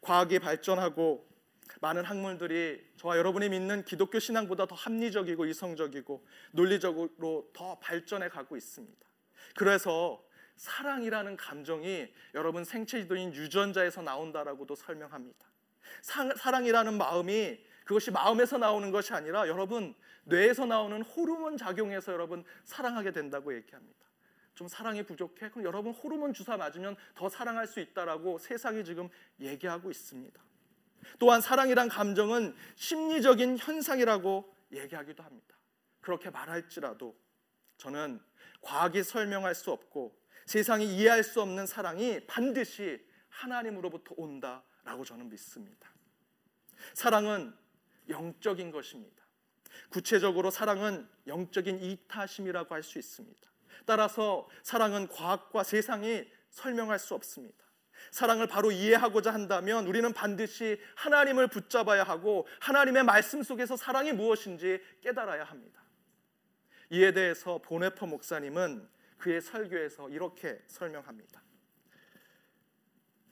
과학이 0.01 0.39
발전하고 0.39 1.32
많은 1.81 2.03
학문들이 2.03 2.83
저와 2.97 3.17
여러분이 3.17 3.49
믿는 3.49 3.83
기독교 3.83 4.19
신앙보다 4.19 4.65
더 4.65 4.75
합리적이고 4.75 5.45
이성적이고 5.45 6.25
논리적으로 6.51 7.49
더 7.53 7.79
발전해 7.79 8.29
가고 8.29 8.55
있습니다. 8.55 9.07
그래서 9.55 10.23
사랑이라는 10.55 11.35
감정이 11.35 12.07
여러분 12.35 12.63
생체 12.63 13.01
지도인 13.01 13.33
유전자에서 13.33 14.01
나온다라고도 14.01 14.75
설명합니다. 14.75 15.47
사랑이라는 16.37 16.97
마음이 16.97 17.59
그것이 17.85 18.11
마음에서 18.11 18.57
나오는 18.57 18.91
것이 18.91 19.13
아니라 19.13 19.47
여러분 19.47 19.93
뇌에서 20.23 20.65
나오는 20.65 21.01
호르몬 21.01 21.57
작용에서 21.57 22.13
여러분 22.13 22.45
사랑하게 22.63 23.11
된다고 23.11 23.53
얘기합니다. 23.53 24.03
좀 24.55 24.67
사랑이 24.67 25.03
부족해? 25.03 25.49
그럼 25.49 25.65
여러분 25.65 25.91
호르몬 25.93 26.33
주사 26.33 26.55
맞으면 26.55 26.95
더 27.15 27.27
사랑할 27.27 27.67
수 27.67 27.79
있다라고 27.79 28.37
세상이 28.37 28.85
지금 28.85 29.09
얘기하고 29.39 29.89
있습니다. 29.89 30.41
또한 31.19 31.41
사랑이란 31.41 31.89
감정은 31.89 32.55
심리적인 32.75 33.57
현상이라고 33.57 34.55
얘기하기도 34.71 35.23
합니다. 35.23 35.55
그렇게 36.01 36.29
말할지라도 36.29 37.15
저는 37.77 38.21
과학이 38.61 39.03
설명할 39.03 39.55
수 39.55 39.71
없고 39.71 40.17
세상이 40.45 40.85
이해할 40.95 41.23
수 41.23 41.41
없는 41.41 41.65
사랑이 41.65 42.25
반드시 42.27 43.05
하나님으로부터 43.29 44.13
온다라고 44.17 45.05
저는 45.05 45.29
믿습니다. 45.29 45.91
사랑은 46.93 47.55
영적인 48.09 48.71
것입니다. 48.71 49.23
구체적으로 49.89 50.51
사랑은 50.51 51.07
영적인 51.27 51.81
이타심이라고 51.81 52.75
할 52.75 52.83
수 52.83 52.99
있습니다. 52.99 53.53
따라서 53.85 54.47
사랑은 54.63 55.07
과학과 55.07 55.63
세상이 55.63 56.25
설명할 56.49 56.99
수 56.99 57.15
없습니다. 57.15 57.63
사랑을 58.11 58.47
바로 58.47 58.71
이해하고자 58.71 59.33
한다면 59.33 59.87
우리는 59.87 60.11
반드시 60.13 60.79
하나님을 60.95 61.47
붙잡아야 61.47 62.03
하고 62.03 62.47
하나님의 62.59 63.03
말씀 63.03 63.43
속에서 63.43 63.75
사랑이 63.75 64.11
무엇인지 64.11 64.81
깨달아야 65.01 65.43
합니다. 65.43 65.81
이에 66.89 67.11
대해서 67.11 67.59
보네퍼 67.59 68.05
목사님은 68.05 68.87
그의 69.17 69.41
설교에서 69.41 70.09
이렇게 70.09 70.61
설명합니다. 70.67 71.41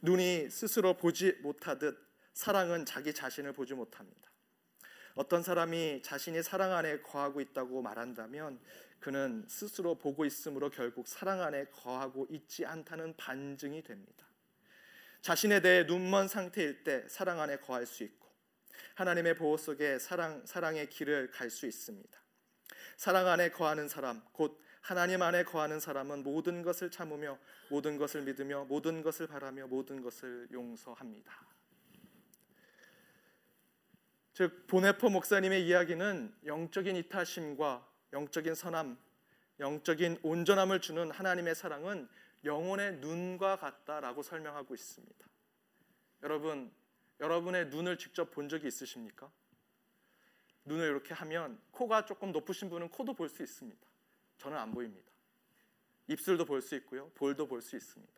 눈이 0.02 0.50
스스로 0.50 0.96
보지 0.96 1.34
못하듯 1.42 1.98
사랑은 2.34 2.86
자기 2.86 3.14
자신을 3.14 3.54
보지 3.54 3.74
못합니다. 3.74 4.32
어떤 5.16 5.44
사람이 5.44 6.02
자신이 6.02 6.42
사랑 6.42 6.72
안에 6.74 7.02
거하고 7.02 7.42
있다고 7.42 7.82
말한다면 7.82 8.60
그는 9.00 9.46
스스로 9.48 9.96
보고 9.96 10.26
있으므로 10.26 10.70
결국 10.70 11.08
사랑 11.08 11.42
안에 11.42 11.66
거하고 11.66 12.28
있지 12.30 12.66
않다는 12.66 13.16
반증이 13.18 13.84
됩니다. 13.84 14.26
자신에 15.22 15.62
대해 15.62 15.84
눈먼 15.84 16.28
상태일 16.28 16.84
때 16.84 17.08
사랑 17.08 17.40
안에 17.40 17.58
거할 17.58 17.86
수 17.86 18.04
있고 18.04 18.28
하나님의 18.96 19.36
보호 19.36 19.58
속에 19.58 20.00
사랑 20.00 20.46
사랑의 20.46 20.90
길을 20.90 21.32
갈 21.32 21.50
수 21.50 21.66
있습니다. 21.66 22.20
사랑 22.98 23.28
안에 23.28 23.50
거하는 23.50 23.88
사람 23.88 24.22
곧 24.32 24.60
하나님 24.82 25.22
안에 25.22 25.44
거하는 25.44 25.80
사람은 25.80 26.24
모든 26.24 26.64
것을 26.64 26.90
참으며 26.90 27.38
모든 27.70 27.98
것을 27.98 28.24
믿으며 28.24 28.66
모든 28.66 29.02
것을 29.04 29.28
바라며 29.28 29.68
모든 29.68 30.02
것을 30.02 30.48
용서합니다. 30.52 31.32
즉 34.34 34.66
보네포 34.68 35.10
목사님의 35.10 35.68
이야기는 35.68 36.36
영적인 36.46 36.96
이타심과 36.96 37.88
영적인 38.14 38.56
선함, 38.56 38.98
영적인 39.60 40.20
온전함을 40.24 40.82
주는 40.82 41.12
하나님의 41.12 41.54
사랑은 41.54 42.10
영혼의 42.44 42.98
눈과 42.98 43.58
같다라고 43.58 44.24
설명하고 44.24 44.74
있습니다. 44.74 45.28
여러분, 46.24 46.72
여러분의 47.20 47.68
눈을 47.68 47.98
직접 47.98 48.32
본 48.32 48.50
적이 48.50 48.68
있으십니까? 48.68 49.32
눈을 50.66 50.86
이렇게 50.88 51.14
하면 51.14 51.60
코가 51.72 52.06
조금 52.06 52.32
높으신 52.32 52.70
분은 52.70 52.90
코도 52.90 53.14
볼 53.14 53.30
수 53.30 53.44
있습니다. 53.44 53.80
저는 54.38 54.58
안 54.58 54.72
보입니다. 54.72 55.12
입술도 56.08 56.46
볼 56.46 56.62
수 56.62 56.76
있고요. 56.76 57.10
볼도 57.16 57.48
볼 57.48 57.62
수 57.62 57.76
있습니다. 57.76 58.14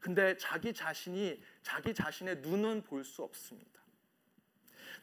근데 0.00 0.36
자기 0.36 0.72
자신이 0.72 1.42
자기 1.62 1.92
자신의 1.92 2.36
눈은 2.36 2.82
볼 2.84 3.04
수 3.04 3.22
없습니다. 3.22 3.82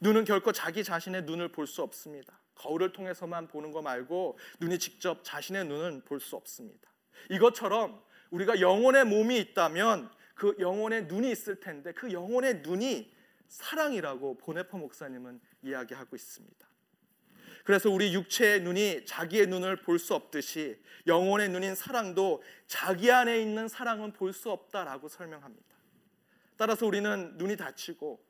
눈은 0.00 0.24
결코 0.24 0.52
자기 0.52 0.82
자신의 0.84 1.22
눈을 1.22 1.52
볼 1.52 1.66
수 1.66 1.82
없습니다. 1.82 2.40
거울을 2.54 2.92
통해서만 2.92 3.48
보는 3.48 3.70
거 3.72 3.82
말고 3.82 4.38
눈이 4.60 4.78
직접 4.78 5.22
자신의 5.24 5.66
눈은 5.66 6.04
볼 6.04 6.20
수 6.20 6.36
없습니다. 6.36 6.90
이것처럼 7.30 8.02
우리가 8.30 8.60
영혼의 8.60 9.04
몸이 9.04 9.38
있다면 9.38 10.10
그 10.34 10.54
영혼의 10.58 11.06
눈이 11.06 11.30
있을 11.30 11.60
텐데 11.60 11.92
그 11.92 12.12
영혼의 12.12 12.60
눈이 12.62 13.14
사랑이라고 13.48 14.38
보네퍼 14.38 14.76
목사님은 14.76 15.40
이야기하고 15.62 16.16
있습니다. 16.16 16.66
그래서 17.64 17.90
우리 17.90 18.14
육체의 18.14 18.60
눈이 18.62 19.06
자기의 19.06 19.46
눈을 19.48 19.82
볼 19.82 19.98
수 19.98 20.14
없듯이 20.14 20.80
영혼의 21.06 21.48
눈인 21.48 21.74
사랑도 21.74 22.42
자기 22.66 23.10
안에 23.10 23.40
있는 23.40 23.68
사랑은 23.68 24.12
볼 24.12 24.32
수 24.32 24.50
없다라고 24.50 25.08
설명합니다. 25.08 25.64
따라서 26.56 26.86
우리는 26.86 27.36
눈이 27.36 27.56
다치고 27.56 28.20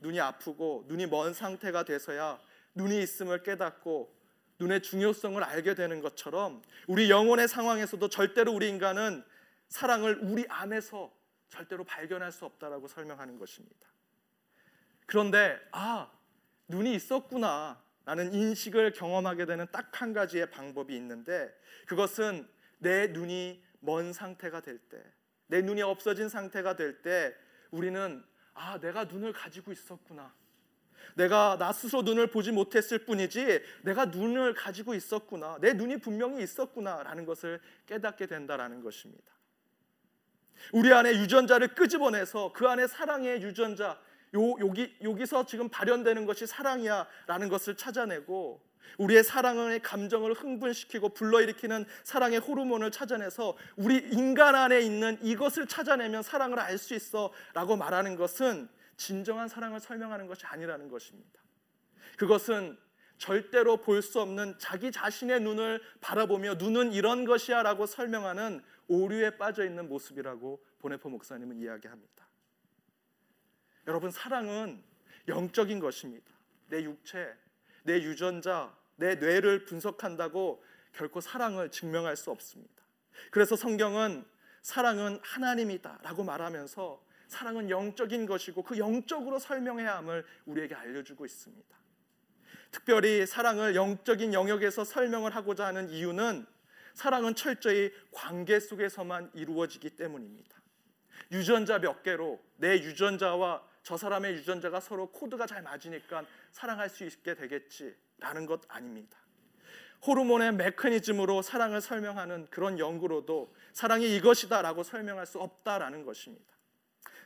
눈이 0.00 0.20
아프고 0.20 0.84
눈이 0.88 1.06
먼 1.06 1.34
상태가 1.34 1.84
돼서야 1.84 2.38
눈이 2.74 3.02
있음을 3.02 3.42
깨닫고 3.42 4.14
눈의 4.58 4.82
중요성을 4.82 5.42
알게 5.42 5.74
되는 5.74 6.00
것처럼 6.00 6.62
우리 6.86 7.10
영혼의 7.10 7.48
상황에서도 7.48 8.08
절대로 8.08 8.52
우리 8.52 8.68
인간은 8.68 9.24
사랑을 9.68 10.18
우리 10.22 10.46
안에서 10.48 11.12
절대로 11.48 11.84
발견할 11.84 12.32
수 12.32 12.44
없다라고 12.44 12.88
설명하는 12.88 13.38
것입니다. 13.38 13.88
그런데 15.06 15.60
아 15.72 16.10
눈이 16.68 16.94
있었구나 16.94 17.82
라는 18.06 18.34
인식을 18.34 18.92
경험하게 18.92 19.46
되는 19.46 19.66
딱 19.72 20.00
한 20.00 20.12
가지의 20.12 20.50
방법이 20.50 20.94
있는데 20.96 21.54
그것은 21.86 22.48
내 22.78 23.06
눈이 23.08 23.62
먼 23.80 24.12
상태가 24.12 24.60
될 24.60 24.78
때, 24.78 25.02
내 25.46 25.62
눈이 25.62 25.82
없어진 25.82 26.28
상태가 26.28 26.74
될 26.76 27.00
때 27.02 27.34
우리는 27.70 28.24
아, 28.54 28.78
내가 28.80 29.04
눈을 29.04 29.32
가지고 29.32 29.72
있었구나. 29.72 30.34
내가 31.16 31.56
나 31.58 31.72
스스로 31.72 32.02
눈을 32.02 32.28
보지 32.28 32.50
못했을 32.50 33.04
뿐이지 33.04 33.62
내가 33.82 34.06
눈을 34.06 34.54
가지고 34.54 34.94
있었구나. 34.94 35.58
내 35.60 35.72
눈이 35.74 35.98
분명히 35.98 36.42
있었구나라는 36.42 37.24
것을 37.26 37.60
깨닫게 37.86 38.26
된다라는 38.26 38.80
것입니다. 38.82 39.33
우리 40.72 40.92
안에 40.92 41.12
유전자를 41.14 41.68
끄집어내서 41.68 42.52
그 42.52 42.68
안에 42.68 42.86
사랑의 42.86 43.42
유전자, 43.42 43.98
요, 44.34 44.56
여기, 44.60 44.94
여기서 45.02 45.46
지금 45.46 45.68
발현되는 45.68 46.26
것이 46.26 46.46
사랑이야 46.46 47.06
라는 47.26 47.48
것을 47.48 47.76
찾아내고 47.76 48.60
우리의 48.98 49.24
사랑의 49.24 49.80
감정을 49.80 50.34
흥분시키고 50.34 51.10
불러일으키는 51.10 51.84
사랑의 52.04 52.38
호르몬을 52.38 52.90
찾아내서 52.90 53.56
우리 53.76 53.96
인간 54.12 54.54
안에 54.54 54.80
있는 54.80 55.18
이것을 55.22 55.66
찾아내면 55.66 56.22
사랑을 56.22 56.58
알 56.58 56.78
수 56.78 56.94
있어 56.94 57.32
라고 57.54 57.76
말하는 57.76 58.16
것은 58.16 58.68
진정한 58.96 59.48
사랑을 59.48 59.80
설명하는 59.80 60.26
것이 60.26 60.46
아니라는 60.46 60.88
것입니다. 60.88 61.40
그것은 62.16 62.78
절대로 63.18 63.78
볼 63.78 64.02
수 64.02 64.20
없는 64.20 64.56
자기 64.58 64.92
자신의 64.92 65.40
눈을 65.40 65.80
바라보며 66.00 66.54
눈은 66.54 66.92
이런 66.92 67.24
것이야 67.24 67.62
라고 67.62 67.86
설명하는 67.86 68.62
오류에 68.88 69.36
빠져 69.36 69.64
있는 69.64 69.88
모습이라고 69.88 70.64
보네포 70.78 71.08
목사님은 71.08 71.58
이야기합니다. 71.58 72.28
여러분 73.86 74.10
사랑은 74.10 74.82
영적인 75.28 75.80
것입니다. 75.80 76.32
내 76.68 76.82
육체, 76.82 77.34
내 77.82 78.02
유전자, 78.02 78.74
내 78.96 79.16
뇌를 79.16 79.64
분석한다고 79.64 80.62
결코 80.92 81.20
사랑을 81.20 81.70
증명할 81.70 82.16
수 82.16 82.30
없습니다. 82.30 82.82
그래서 83.30 83.56
성경은 83.56 84.24
사랑은 84.62 85.20
하나님이다라고 85.22 86.24
말하면서 86.24 87.04
사랑은 87.28 87.68
영적인 87.68 88.26
것이고 88.26 88.62
그 88.62 88.78
영적으로 88.78 89.38
설명해야 89.38 89.96
함을 89.98 90.24
우리에게 90.46 90.74
알려주고 90.74 91.26
있습니다. 91.26 91.76
특별히 92.70 93.26
사랑을 93.26 93.74
영적인 93.74 94.32
영역에서 94.34 94.84
설명을 94.84 95.34
하고자 95.34 95.66
하는 95.66 95.88
이유는 95.90 96.46
사랑은 96.94 97.34
철저히 97.34 97.92
관계 98.12 98.58
속에서만 98.58 99.30
이루어지기 99.34 99.90
때문입니다. 99.90 100.56
유전자 101.32 101.78
몇 101.78 102.02
개로 102.02 102.40
내 102.56 102.78
유전자와 102.78 103.62
저 103.82 103.96
사람의 103.96 104.34
유전자가 104.34 104.80
서로 104.80 105.10
코드가 105.10 105.46
잘 105.46 105.62
맞으니까 105.62 106.24
사랑할 106.52 106.88
수 106.88 107.04
있게 107.04 107.34
되겠지라는 107.34 108.46
것 108.46 108.62
아닙니다. 108.68 109.18
호르몬의 110.06 110.54
메커니즘으로 110.54 111.42
사랑을 111.42 111.80
설명하는 111.80 112.46
그런 112.50 112.78
연구로도 112.78 113.54
사랑이 113.72 114.14
이것이다라고 114.16 114.82
설명할 114.82 115.26
수 115.26 115.38
없다라는 115.40 116.04
것입니다. 116.04 116.54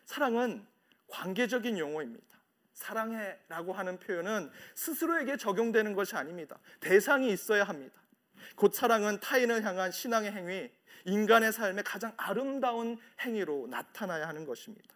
사랑은 0.04 0.66
관계적인 1.08 1.78
용어입니다. 1.78 2.26
사랑해라고 2.74 3.72
하는 3.72 3.98
표현은 3.98 4.50
스스로에게 4.74 5.36
적용되는 5.36 5.94
것이 5.94 6.14
아닙니다. 6.14 6.58
대상이 6.80 7.32
있어야 7.32 7.64
합니다. 7.64 8.00
곧 8.56 8.74
사랑은 8.74 9.20
타인을 9.20 9.64
향한 9.64 9.90
신앙의 9.90 10.32
행위, 10.32 10.70
인간의 11.04 11.52
삶의 11.52 11.84
가장 11.84 12.12
아름다운 12.16 12.98
행위로 13.20 13.68
나타나야 13.68 14.28
하는 14.28 14.44
것입니다. 14.44 14.94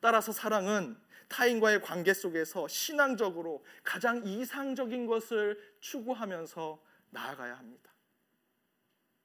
따라서 0.00 0.32
사랑은 0.32 0.96
타인과의 1.28 1.80
관계 1.80 2.12
속에서 2.12 2.68
신앙적으로 2.68 3.64
가장 3.82 4.22
이상적인 4.24 5.06
것을 5.06 5.58
추구하면서 5.80 6.82
나아가야 7.10 7.56
합니다. 7.56 7.92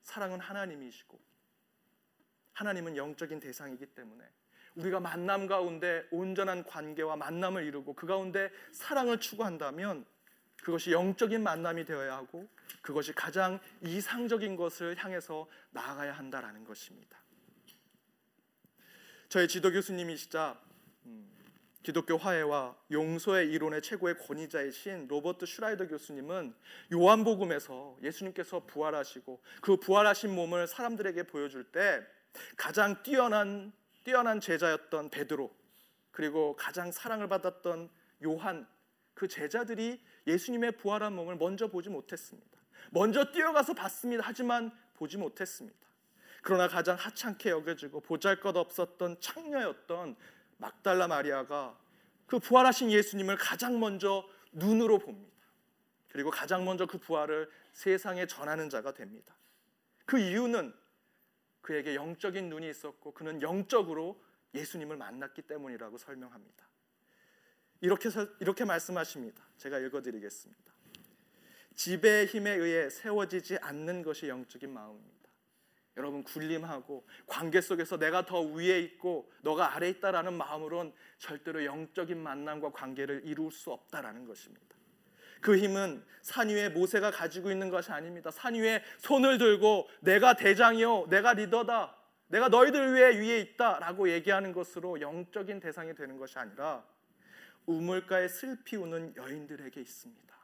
사랑은 0.04 0.40
하나님이시고 0.40 1.20
하나님은 2.54 2.98
영적인 2.98 3.40
대상이기 3.40 3.88
때문에 3.88 4.24
우리가 4.76 5.00
만남 5.00 5.48
가운데 5.48 6.08
온전한 6.12 6.64
관계와 6.64 7.16
만남을 7.16 7.64
이루고 7.66 7.94
그 7.94 8.08
가운데 8.08 8.50
사랑을 8.72 9.20
추구한다면 9.20 10.06
그것이 10.64 10.92
영적인 10.92 11.42
만남이 11.42 11.86
되어야 11.86 12.16
하고 12.16 12.48
그것이 12.82 13.14
가장 13.14 13.60
이상적인 13.82 14.56
것을 14.56 14.96
향해서 14.98 15.48
나아가야 15.72 16.14
한다라는 16.14 16.66
것입니다. 16.66 17.18
저희 19.30 19.48
지도 19.48 19.72
교수님이시자 19.72 20.60
음, 21.06 21.30
기독교 21.84 22.18
화해와 22.18 22.76
용서의 22.92 23.52
이론의 23.52 23.82
최고의 23.84 24.18
권위자이신 24.18 25.08
로버트 25.08 25.46
슈라이더 25.46 25.88
교수님은 25.88 26.54
요한복음에서 26.92 27.98
예수님께서 28.02 28.66
부활하시고 28.66 29.42
그 29.62 29.78
부활하신 29.78 30.34
몸을 30.34 30.68
사람들에게 30.68 31.24
보여줄 31.24 31.66
때 31.66 32.04
가장 32.58 33.02
뛰어난 33.04 33.72
뛰어난 34.04 34.40
제자였던 34.40 35.10
베드로 35.10 35.54
그리고 36.12 36.56
가장 36.56 36.92
사랑을 36.92 37.30
받았던 37.30 37.90
요한 38.26 38.68
그 39.14 39.28
제자들이 39.28 40.02
예수님의 40.28 40.74
부활한 40.74 41.14
몸을 41.16 41.36
먼저 41.36 41.68
보지 41.68 41.90
못했습니다. 41.90 42.60
먼저 42.92 43.32
뛰어가서 43.32 43.74
봤습니다. 43.74 44.24
하지만 44.26 44.72
보지 44.96 45.18
못했습니다. 45.18 45.78
그러나 46.42 46.68
가장 46.68 46.96
하찮게 46.96 47.50
여겨지고 47.50 48.02
보잘것 48.02 48.56
없었던 48.56 49.20
창녀였던 49.20 50.16
막달라 50.58 51.08
마리아가 51.08 51.78
그 52.26 52.40
부활하신 52.40 52.92
예수님을 52.92 53.38
가장 53.38 53.80
먼저 53.80 54.28
눈으로 54.52 55.00
봅니다. 55.00 55.36
그리고 56.10 56.32
가장 56.32 56.66
먼저 56.66 56.86
그 56.86 56.98
부활을 56.98 57.50
세상에 57.74 58.26
전하는 58.26 58.70
자가 58.70 58.94
됩니다. 58.94 59.36
그 60.06 60.20
이유는 60.20 60.74
그에게 61.62 61.96
영적인 61.96 62.50
눈이 62.50 62.70
있었고 62.70 63.14
그는 63.14 63.42
영적으로 63.42 64.22
예수님을 64.54 64.98
만났기 64.98 65.44
때문이라고 65.44 65.98
설명합니다. 65.98 66.68
이렇게 67.82 68.10
이렇게 68.40 68.66
말씀하십니다. 68.66 69.42
제가 69.58 69.80
읽어드리겠습니다. 69.80 70.74
지배의 71.76 72.26
힘에 72.26 72.52
의해 72.52 72.90
세워지지 72.90 73.58
않는 73.62 74.04
것이 74.04 74.28
영적인 74.28 74.70
마음입니다. 74.74 75.20
여러분 75.98 76.24
군림하고 76.24 77.06
관계 77.26 77.62
속에서 77.62 77.98
내가 77.98 78.26
더 78.26 78.42
위에 78.42 78.80
있고 78.80 79.32
너가 79.42 79.76
아래 79.76 79.90
있다라는 79.90 80.34
마음으론 80.34 80.94
절대로 81.18 81.66
영적인 81.66 82.18
만남과 82.18 82.72
관계를 82.72 83.22
이룰 83.26 83.52
수 83.52 83.72
없다라는 83.72 84.26
것입니다. 84.26 84.78
그 85.42 85.58
힘은 85.58 86.04
산 86.22 86.50
위에 86.50 86.70
모세가 86.70 87.12
가지고 87.12 87.52
있는 87.52 87.70
것이 87.70 87.92
아닙니다. 87.92 88.30
산 88.32 88.56
위에 88.56 88.84
손을 89.00 89.38
들고 89.38 89.88
내가 90.02 90.36
대장이요, 90.36 91.08
내가 91.10 91.34
리더다, 91.34 91.96
내가 92.28 92.50
너희들 92.50 92.94
위해 92.94 93.18
위에 93.18 93.40
있다라고 93.40 94.10
얘기하는 94.10 94.54
것으로 94.54 95.02
영적인 95.02 95.60
대상이 95.60 95.96
되는 95.96 96.18
것이 96.18 96.38
아니라 96.38 96.86
우물가에 97.66 98.28
슬피 98.28 98.76
우는 98.76 99.16
여인들에게 99.16 99.80
있습니다. 99.80 100.36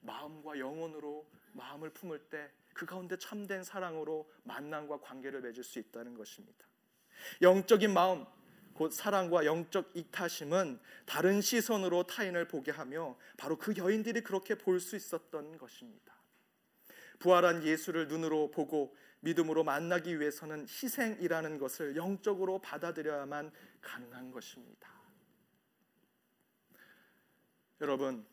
마음과 0.00 0.58
영혼으로 0.58 1.26
마음을 1.52 1.90
품을 1.90 2.18
때 2.30 2.50
그 2.72 2.86
가운데 2.86 3.16
참된 3.16 3.62
사랑으로 3.62 4.30
만남과 4.44 5.00
관계를 5.00 5.40
맺을 5.40 5.62
수 5.62 5.78
있다는 5.78 6.14
것입니다. 6.14 6.66
영적인 7.40 7.92
마음, 7.92 8.24
곧 8.74 8.92
사랑과 8.92 9.44
영적 9.44 9.90
이타심은 9.94 10.80
다른 11.04 11.40
시선으로 11.40 12.04
타인을 12.04 12.48
보게 12.48 12.70
하며 12.70 13.16
바로 13.36 13.58
그 13.58 13.76
여인들이 13.76 14.22
그렇게 14.22 14.54
볼 14.56 14.80
수 14.80 14.96
있었던 14.96 15.58
것입니다. 15.58 16.14
부활한 17.18 17.62
예수를 17.64 18.08
눈으로 18.08 18.50
보고 18.50 18.96
믿음으로 19.20 19.62
만나기 19.62 20.18
위해서는 20.18 20.62
희생이라는 20.62 21.58
것을 21.58 21.94
영적으로 21.94 22.58
받아들여야만 22.60 23.52
가능한 23.80 24.32
것입니다. 24.32 24.90
여러분, 27.82 28.24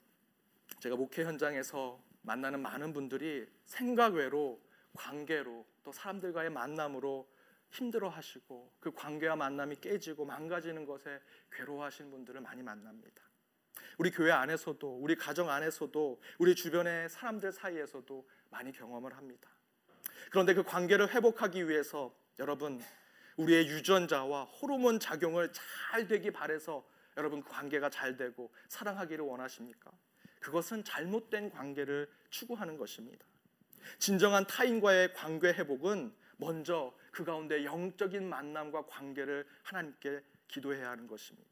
제가 0.79 0.95
목회 0.95 1.23
현장에서 1.23 1.99
만나는 2.21 2.62
많은 2.62 2.93
분들이 2.93 3.47
생각 3.65 4.13
외로 4.13 4.62
관계로 4.93 5.65
또 5.83 5.91
사람들과의 5.91 6.51
만남으로 6.51 7.27
힘들어 7.71 8.09
하시고 8.09 8.71
그 8.79 8.91
관계와 8.91 9.35
만남이 9.35 9.77
깨지고 9.77 10.25
망가지는 10.25 10.85
것에 10.85 11.19
괴로워하시는 11.51 12.12
분들을 12.12 12.41
많이 12.41 12.62
만납니다. 12.62 13.23
우리 13.97 14.12
교회 14.12 14.29
안에서도 14.29 14.99
우리 14.99 15.15
가정 15.15 15.49
안에서도 15.49 16.21
우리 16.38 16.53
주변의 16.53 17.09
사람들 17.09 17.51
사이에서도 17.51 18.29
많이 18.51 18.71
경험을 18.71 19.17
합니다. 19.17 19.49
그런데 20.29 20.53
그 20.53 20.62
관계를 20.62 21.09
회복하기 21.09 21.67
위해서 21.67 22.15
여러분 22.38 22.79
우리의 23.38 23.67
유전자와 23.67 24.43
호르몬 24.43 24.99
작용을 24.99 25.51
잘 25.51 26.07
되기 26.07 26.29
바래서 26.29 26.85
여러분 27.19 27.43
그 27.43 27.49
관계가 27.49 27.89
잘 27.89 28.15
되고 28.15 28.51
사랑하기를 28.69 29.23
원하십니까? 29.23 29.91
그것은 30.39 30.86
잘못된 30.86 31.51
관계를 31.51 32.10
추구하는 32.29 32.77
것입니다. 32.77 33.25
진정한 33.99 34.47
타인과의 34.47 35.13
관계 35.13 35.49
회복은 35.49 36.13
먼저 36.38 36.95
그 37.12 37.25
가운데 37.25 37.65
영적인 37.65 38.27
만남과 38.27 38.86
관계를 38.86 39.45
하나님께 39.63 40.23
기도해야 40.47 40.91
하는 40.91 41.08
것입니다. 41.08 41.49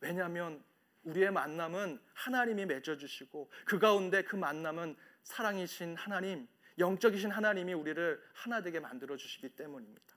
왜냐하면 0.00 0.62
우리의 1.04 1.30
만남은 1.30 2.00
하나님이 2.14 2.66
맺어주시고 2.66 3.50
그 3.64 3.78
가운데 3.78 4.22
그 4.22 4.34
만남은 4.34 4.96
사랑이신 5.22 5.96
하나님, 5.96 6.48
영적이신 6.78 7.30
하나님이 7.30 7.74
우리를 7.74 8.20
하나 8.32 8.60
되게 8.60 8.80
만들어 8.80 9.16
주시기 9.16 9.50
때문입니다. 9.50 10.16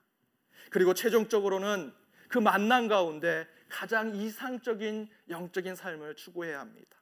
그리고 0.72 0.94
최종적으로는 0.96 1.94
그 2.28 2.40
만남 2.40 2.88
가운데 2.88 3.48
가장 3.72 4.14
이상적인 4.14 5.10
영적인 5.30 5.76
삶을 5.76 6.16
추구해야 6.16 6.60
합니다. 6.60 6.98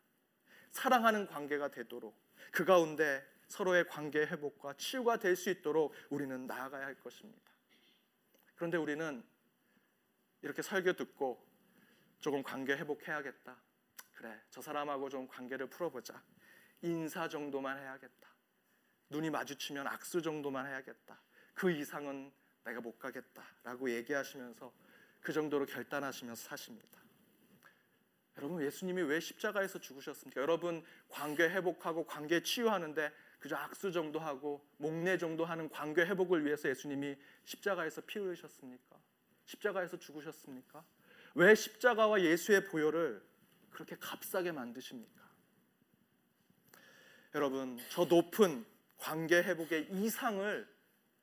사랑하는 0.72 1.26
관계가 1.28 1.70
되도록 1.72 2.16
그 2.52 2.64
가운데 2.64 3.26
서로의 3.48 3.88
관계 3.88 4.20
회복과 4.20 4.76
치유가 4.78 5.18
될 5.18 5.36
수 5.36 5.50
있도록 5.50 5.94
우리는 6.10 6.46
나아가야 6.46 6.86
할 6.86 6.96
것입니다. 7.00 7.52
그런데 8.56 8.78
우리는 8.78 9.24
이렇게 10.42 10.62
설교 10.62 10.94
듣고 10.94 11.44
조금 12.20 12.44
관계 12.44 12.74
회복해야겠다. 12.78 13.58
그래, 14.14 14.40
저 14.50 14.62
사람하고 14.62 15.10
좀 15.10 15.28
관계를 15.28 15.68
풀어보자. 15.68 16.22
인사 16.82 17.28
정도만 17.28 17.80
해야겠다. 17.80 18.30
눈이 19.10 19.32
마주치면 19.32 19.88
악수 19.88 20.22
정도만 20.22 20.68
해야겠다. 20.68 21.20
그 21.54 21.72
이상은 21.72 22.32
내가 22.64 22.80
못 22.80 23.00
가겠다라고 23.00 23.90
얘기하시면서 23.90 24.72
그 25.22 25.34
정도로 25.34 25.66
결단하시면서 25.66 26.50
사십니다. 26.50 27.00
여러분 28.38 28.62
예수님이 28.62 29.02
왜 29.02 29.20
십자가에서 29.20 29.80
죽으셨습니까? 29.80 30.42
여러분 30.42 30.84
관계 31.10 31.44
회복하고 31.50 32.06
관계 32.06 32.42
치유하는데 32.42 33.12
그저 33.40 33.56
악수 33.56 33.92
정도 33.92 34.20
하고 34.20 34.66
목례 34.78 35.18
정도 35.18 35.46
하는 35.46 35.70
관계 35.70 36.06
회복을 36.06 36.46
위해서 36.46 36.70
예수님이 36.70 37.18
십자가에서 37.44 38.02
피 38.02 38.20
흘리셨습니까? 38.20 38.98
십자가에서 39.46 39.98
죽으셨습니까? 39.98 40.84
왜 41.36 41.56
십자가와 41.56 42.22
예수의 42.22 42.66
보혈을 42.66 43.22
그렇게 43.72 43.96
값싸게 43.98 44.52
만드십니까? 44.52 45.20
여러분, 47.36 47.80
저 47.90 48.06
높은 48.06 48.66
관계 48.98 49.42
회복의 49.42 49.90
이상을 49.92 50.68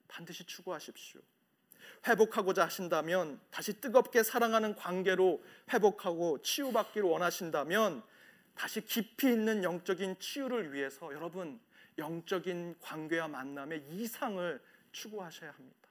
반드시 0.09 0.45
추구하십시오. 0.45 1.21
회복하고자 2.07 2.65
하신다면 2.65 3.41
다시 3.51 3.81
뜨겁게 3.81 4.23
사랑하는 4.23 4.75
관계로 4.75 5.43
회복하고 5.73 6.43
치유받기를 6.43 7.09
원하신다면 7.09 8.03
다시 8.55 8.81
깊이 8.81 9.29
있는 9.29 9.63
영적인 9.63 10.19
치유를 10.19 10.73
위해서 10.73 11.13
여러분 11.13 11.61
영적인 11.99 12.77
관계와 12.81 13.29
만남의 13.29 13.85
이상을 13.91 14.63
추구하셔야 14.93 15.51
합니다. 15.51 15.89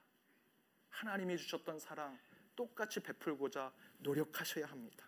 하나님이 0.90 1.36
주셨던 1.36 1.78
사랑 1.78 2.18
똑같이 2.54 3.00
베풀고자 3.00 3.72
노력하셔야 3.98 4.66
합니다. 4.66 5.06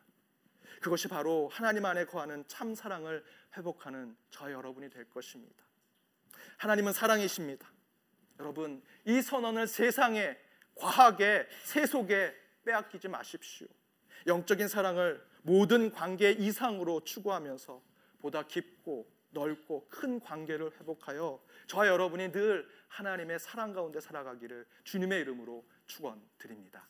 그것이 0.80 1.08
바로 1.08 1.48
하나님 1.48 1.84
안에 1.84 2.04
거하는 2.04 2.44
참 2.46 2.74
사랑을 2.74 3.24
회복하는 3.56 4.16
저 4.30 4.52
여러분이 4.52 4.90
될 4.90 5.08
것입니다. 5.08 5.64
하나님은 6.58 6.92
사랑이십니다. 6.92 7.68
여러분, 8.38 8.82
이 9.04 9.20
선언을 9.20 9.66
세상에 9.66 10.38
과하게 10.78 11.46
세속에 11.64 12.34
빼앗기지 12.64 13.08
마십시오. 13.08 13.66
영적인 14.26 14.68
사랑을 14.68 15.24
모든 15.42 15.90
관계 15.90 16.30
이상으로 16.32 17.04
추구하면서 17.04 17.82
보다 18.20 18.42
깊고 18.42 19.10
넓고 19.30 19.86
큰 19.88 20.20
관계를 20.20 20.72
회복하여 20.80 21.40
저와 21.66 21.86
여러분이 21.86 22.32
늘 22.32 22.68
하나님의 22.88 23.38
사랑 23.38 23.72
가운데 23.72 24.00
살아가기를 24.00 24.66
주님의 24.84 25.20
이름으로 25.20 25.64
축원드립니다. 25.86 26.88